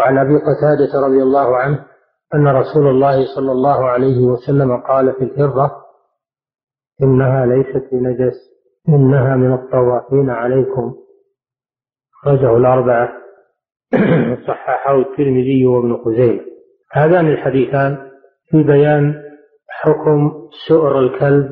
[0.00, 1.86] وعن أبي قتادة رضي الله عنه
[2.34, 5.84] أن رسول الله صلى الله عليه وسلم قال في الهرة
[7.02, 8.34] إنها ليست بنجس
[8.88, 10.94] إنها من الطوافين عليكم.
[12.22, 13.08] أخرجه الأربعة.
[14.46, 16.40] صححه الترمذي وابن خزيمة.
[16.92, 18.10] هذان الحديثان
[18.50, 19.22] في بيان
[19.68, 21.50] حكم سؤر الكلب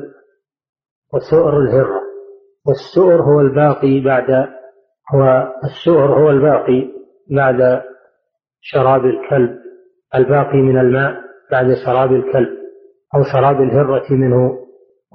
[1.13, 2.01] وسؤر الهرة.
[2.67, 4.31] والسؤر هو الباقي بعد
[5.13, 6.87] هو السؤر هو الباقي
[7.31, 7.81] بعد
[8.61, 9.59] شراب الكلب
[10.15, 11.21] الباقي من الماء
[11.51, 12.57] بعد شراب الكلب
[13.15, 14.59] أو شراب الهرة منه.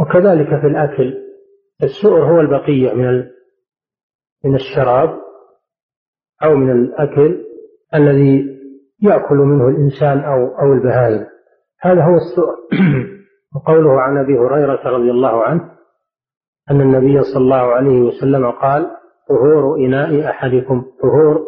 [0.00, 1.14] وكذلك في الأكل
[1.82, 3.24] السؤر هو البقية من
[4.44, 5.24] من الشراب.
[6.42, 7.44] أو من الأكل
[7.94, 8.46] الذي
[9.02, 11.26] يأكل منه الإنسان أو أو البهائم.
[11.80, 12.56] هذا هو السؤر
[13.54, 15.70] وقوله عن أبي هريرة رضي الله عنه
[16.70, 18.90] أن النبي صلى الله عليه وسلم قال
[19.28, 21.44] طهور إناء أحدكم طهور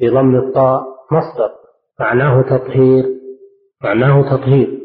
[0.00, 0.82] بضم الطاء
[1.12, 1.50] مصدر
[2.00, 3.04] معناه تطهير
[3.84, 4.78] معناه تطهير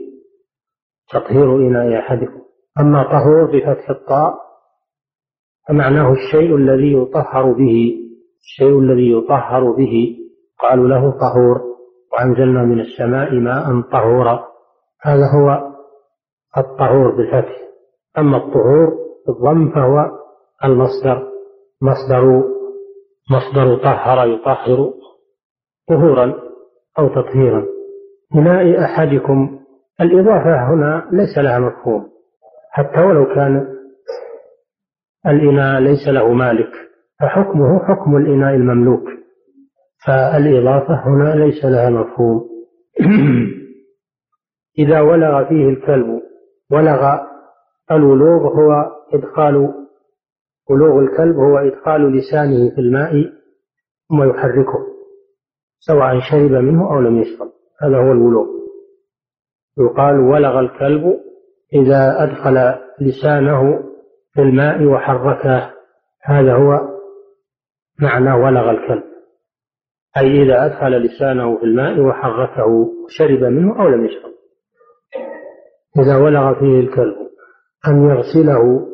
[1.09, 2.41] تطهير إناء أحدكم.
[2.79, 4.35] أما طهور بفتح الطاء
[5.67, 7.99] فمعناه الشيء الذي يطهر به.
[8.43, 10.17] الشيء الذي يطهر به.
[10.59, 11.61] قالوا له طهور.
[12.13, 14.47] وأنزلنا من السماء ماء طهورا.
[15.01, 15.73] هذا هو
[16.57, 17.57] الطهور بالفتح.
[18.17, 20.11] أما الطهور بالضم فهو
[20.63, 21.27] المصدر.
[21.81, 22.43] مصدر
[23.31, 24.93] مصدر طهر يطهر
[25.89, 26.33] طهورا
[26.99, 27.65] أو تطهيرا.
[28.35, 29.59] إناء أحدكم.
[30.01, 32.09] الإضافة هنا ليس لها مفهوم.
[32.71, 33.67] حتى ولو كان
[35.27, 36.92] الإناء ليس له مالك.
[37.19, 39.09] فحكمه حكم الإناء المملوك.
[40.05, 42.49] فالإضافة هنا ليس لها مفهوم.
[44.79, 46.21] إذا ولغ فيه الكلب
[46.71, 47.19] ولغ
[47.91, 49.73] الولوغ هو إدخال
[50.69, 53.11] ولوغ الكلب هو إدخال لسانه في الماء
[54.09, 54.93] ثم يحركه
[55.79, 57.51] سواء شرب منه أو لم يشرب.
[57.81, 58.47] هذا هو الولوغ.
[59.79, 61.19] يقال ولغ الكلب
[61.73, 63.83] إذا أدخل لسانه
[64.33, 65.73] في الماء وحركه.
[66.23, 66.92] هذا هو
[68.01, 69.03] معنى ولغ الكلب.
[70.17, 72.65] أي إذا أدخل لسانه في الماء وحركه
[73.05, 74.33] وشرب منه أو لم يشرب.
[75.99, 77.15] إذا ولغ فيه الكلب
[77.87, 78.87] أن يغسله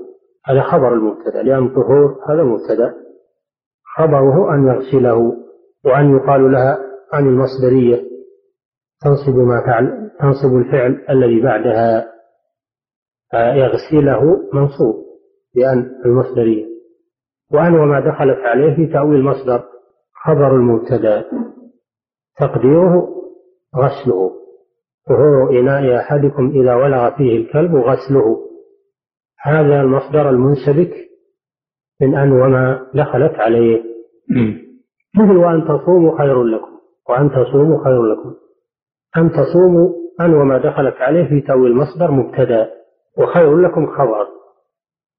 [0.45, 2.93] هذا خبر المبتدأ لأن طهور هذا مبتدأ.
[3.97, 5.34] خبره أن يغسله
[5.86, 6.78] وأن يقال لها
[7.14, 8.10] عن المصدرية
[9.02, 12.08] تنصب ما فعل تنصب الفعل الذي بعدها
[13.34, 15.06] يغسله منصوب
[15.56, 16.68] بأن المصدرية.
[17.54, 19.64] وأن وما دخلت عليه في تأويل مصدر
[20.24, 21.26] خبر المبتدأ.
[22.38, 23.10] تقديره
[23.76, 24.32] غسله.
[25.08, 28.45] طهور إناء أحدكم إذا ولغ فيه الكلب غسله.
[29.41, 30.93] هذا المصدر المنسبك
[32.02, 33.84] من أن وما دخلت عليه.
[35.20, 36.80] مثل وأن تصوموا خير لكم
[37.10, 38.36] وأن تصوموا خير لكم.
[39.18, 39.89] أن تصوموا
[40.22, 42.70] أن وما دخلت عليه في تأويل مصدر مبتدأ.
[43.18, 44.28] وخير لكم خبر.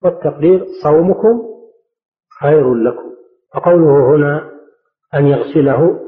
[0.05, 1.50] والتقدير صومكم
[2.41, 3.11] خير لكم.
[3.55, 4.51] فقوله هنا
[5.15, 6.01] أن يغسله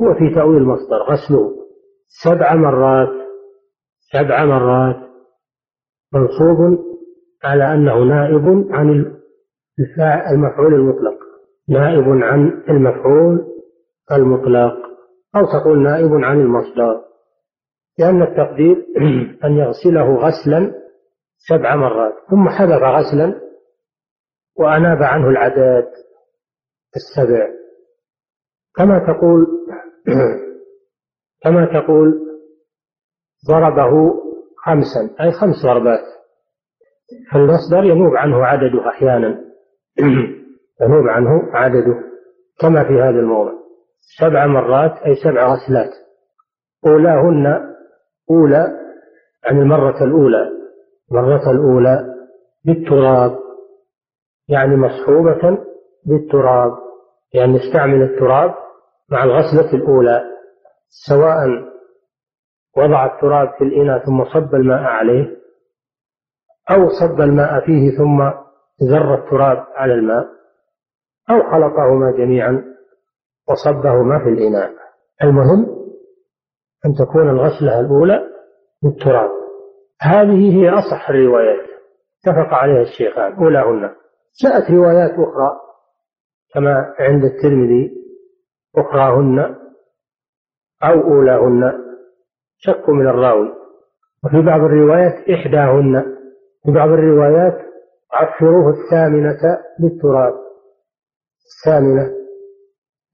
[0.00, 1.56] هو في تأويل مصدر غسله.
[2.24, 3.08] سبع مرات
[4.12, 4.96] سبع مرات
[6.14, 6.78] منصوب
[7.44, 9.16] على أنه نائب عن
[10.30, 11.18] المفعول المطلق.
[11.68, 13.44] نائب عن المفعول
[14.12, 14.76] المطلق.
[15.36, 17.00] أو تقول نائب عن المصدر.
[17.98, 18.86] لأن التقدير
[19.44, 20.74] أن يغسله غسلا
[21.48, 22.14] سبع مرات.
[22.30, 23.45] ثم حذف غسلا
[24.58, 25.88] وأناب عنه العدد
[26.96, 27.48] السبع.
[28.76, 29.46] كما تقول
[31.42, 32.20] كما تقول
[33.48, 34.14] ضربه
[34.64, 36.04] خمسا أي خمس ضربات.
[37.32, 39.44] فالمصدر ينوب عنه عدده أحيانا.
[40.82, 42.02] ينوب عنه عدده
[42.60, 43.52] كما في هذا الموضع.
[44.20, 45.90] سبع مرات أي سبع غسلات.
[46.86, 47.74] أولاهن
[48.30, 48.66] أولى
[49.44, 50.50] عن المرة الأولى.
[51.12, 52.14] المرة الأولى
[52.64, 53.45] بالتراب.
[54.48, 55.58] يعني مصحوبة
[56.04, 56.72] بالتراب
[57.34, 58.54] يعني استعمل التراب
[59.08, 60.24] مع الغسلة الأولى
[60.88, 61.36] سواء
[62.76, 65.36] وضع التراب في الإناء ثم صب الماء عليه
[66.70, 68.30] أو صب الماء فيه ثم
[68.78, 70.26] زر التراب على الماء
[71.30, 72.64] أو خلطهما جميعا
[73.48, 74.72] وصبهما في الإناء.
[75.22, 75.66] المهم
[76.86, 78.22] أن تكون الغسلة الأولى
[78.82, 79.30] بالتراب.
[80.02, 81.68] هذه هي أصح الروايات.
[82.26, 83.32] اتفق عليها الشيخان.
[83.32, 83.94] أولاهن.
[84.42, 85.60] جاءت روايات أخرى
[86.54, 87.92] كما عند الترمذي
[88.76, 89.38] أخراهن
[90.82, 91.72] أو أولاهن
[92.58, 93.52] شك من الراوي.
[94.24, 96.16] وفي بعض الروايات إحداهن
[96.64, 97.58] في بعض الروايات
[98.12, 100.34] عفروه الثامنة بالتراب
[101.46, 102.12] الثامنة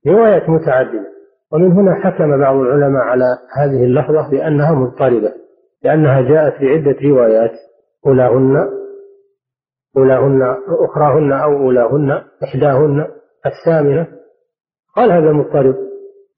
[0.06, 1.12] روايات متعددة.
[1.52, 5.32] ومن هنا حكم بعض العلماء على هذه اللفظة بأنها مضطربة
[5.82, 7.52] لأنها جاءت في عدة روايات
[8.06, 8.81] أولاهن
[9.96, 13.06] أولاهن أخراهن أو أولاهن إحداهن
[13.46, 14.06] الثامنة.
[14.96, 15.74] قال هذا مضطرب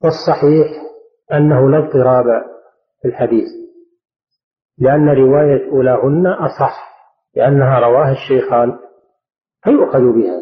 [0.03, 0.67] والصحيح
[1.33, 2.25] أنه لا اضطراب
[3.01, 3.47] في الحديث
[4.77, 6.95] لأن رواية أولاهن أصح
[7.35, 8.77] لأنها رواها الشيخان
[9.63, 10.41] فيؤخذ بها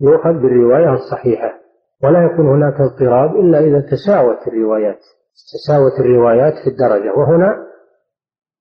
[0.00, 1.60] يؤخذ بالرواية الصحيحة
[2.04, 4.98] ولا يكون هناك اضطراب إلا إذا تساوت الروايات
[5.52, 7.66] تساوت الروايات في الدرجة وهنا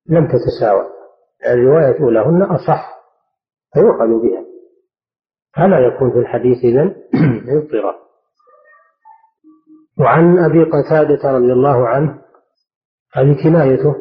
[0.10, 0.86] لم تتساوى
[1.46, 2.99] الرواية الأولى أصح.
[3.74, 4.46] فيؤخذ بها.
[5.56, 6.96] فلا يكون في الحديث إذن
[7.58, 7.96] اضطراب
[10.00, 12.22] وعن أبي قتادة رضي الله عنه
[13.14, 13.96] هذه كنايته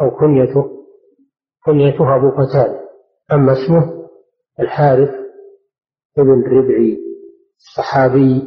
[0.00, 0.70] أو كنيته
[1.64, 2.80] كنيته أبو قتادة.
[3.32, 4.08] أما اسمه
[4.60, 5.10] الحارث
[6.18, 6.98] ابن ربعي
[7.58, 8.42] الصحابي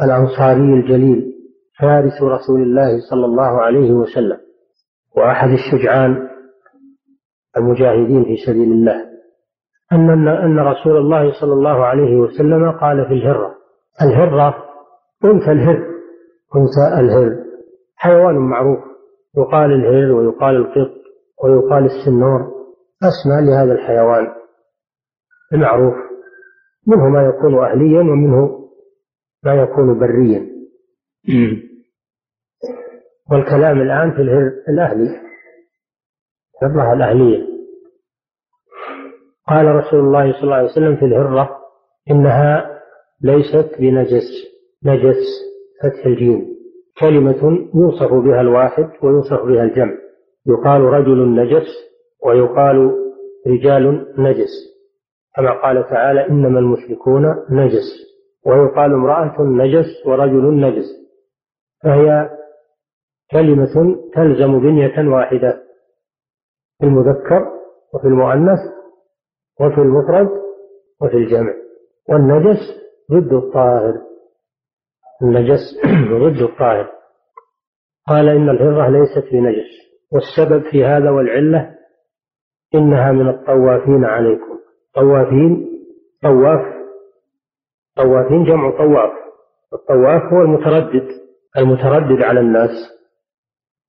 [0.00, 1.32] الأنصاري الجليل
[1.78, 4.38] فارس رسول الله صلى الله عليه وسلم
[5.16, 6.28] وأحد الشجعان
[7.56, 9.15] المجاهدين في سبيل الله.
[9.92, 13.54] أن أن رسول الله صلى الله عليه وسلم قال في الهرة
[14.02, 14.64] الهرة
[15.24, 15.86] أنثى الهر
[16.56, 17.44] أنثى الهر
[17.96, 18.78] حيوان معروف
[19.36, 20.92] يقال الهر ويقال القط
[21.44, 22.40] ويقال السنور
[23.02, 24.26] أسماء لهذا الحيوان
[25.52, 25.94] المعروف
[26.86, 28.68] منه ما يكون أهليا ومنه
[29.44, 30.46] ما يكون بريا.
[33.30, 35.20] والكلام الآن في الهر الأهلي
[36.62, 37.55] الهرة الأهلية.
[39.48, 41.58] قال رسول الله صلى الله عليه وسلم في الهرة
[42.10, 42.80] إنها
[43.22, 44.28] ليست بنجس
[44.84, 45.24] نجس
[45.82, 46.56] فتح الجيم
[47.00, 49.92] كلمة يوصف بها الواحد ويوصف بها الجمع.
[50.46, 51.66] يقال رجل نجس
[52.26, 52.90] ويقال
[53.46, 54.50] رجال نجس.
[55.36, 58.06] كما قال تعالى إنما المشركون نجس.
[58.46, 60.86] ويقال امرأة نجس ورجل نجس.
[61.82, 62.30] فهي
[63.30, 65.62] كلمة تلزم بنية واحدة
[66.78, 67.46] في المذكر
[67.94, 68.58] وفي المؤنث
[69.60, 70.28] وفي المفرد
[71.02, 71.54] وفي الجمع.
[72.08, 72.58] والنجس
[73.12, 73.94] ضد الطاهر.
[75.22, 75.60] النجس
[76.12, 76.92] ضد الطاهر.
[78.08, 79.86] قال إن الهرة ليست بنجس.
[80.12, 81.74] والسبب في هذا والعلة
[82.74, 84.58] إنها من الطوافين عليكم.
[84.94, 85.66] طوافين
[86.22, 86.76] طواف
[87.96, 89.12] طوافين جمع طواف.
[89.72, 91.08] الطواف هو المتردد
[91.56, 92.70] المتردد على الناس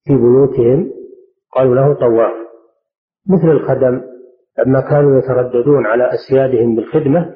[0.04, 0.92] في بيوتهم.
[1.52, 2.32] قالوا له طواف.
[3.28, 4.17] مثل الخدم.
[4.58, 7.34] لما كانوا يترددون على أسيادهم بالخدمة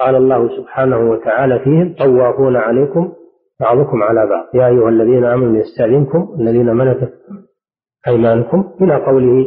[0.00, 3.12] قال الله سبحانه وتعالى فيهم طوافون عليكم
[3.60, 4.44] بعضكم على بعض.
[4.54, 7.12] يا أيها الذين آمنوا يستأذنكم الذين ملكت
[8.08, 9.46] أيمانكم إلى قوله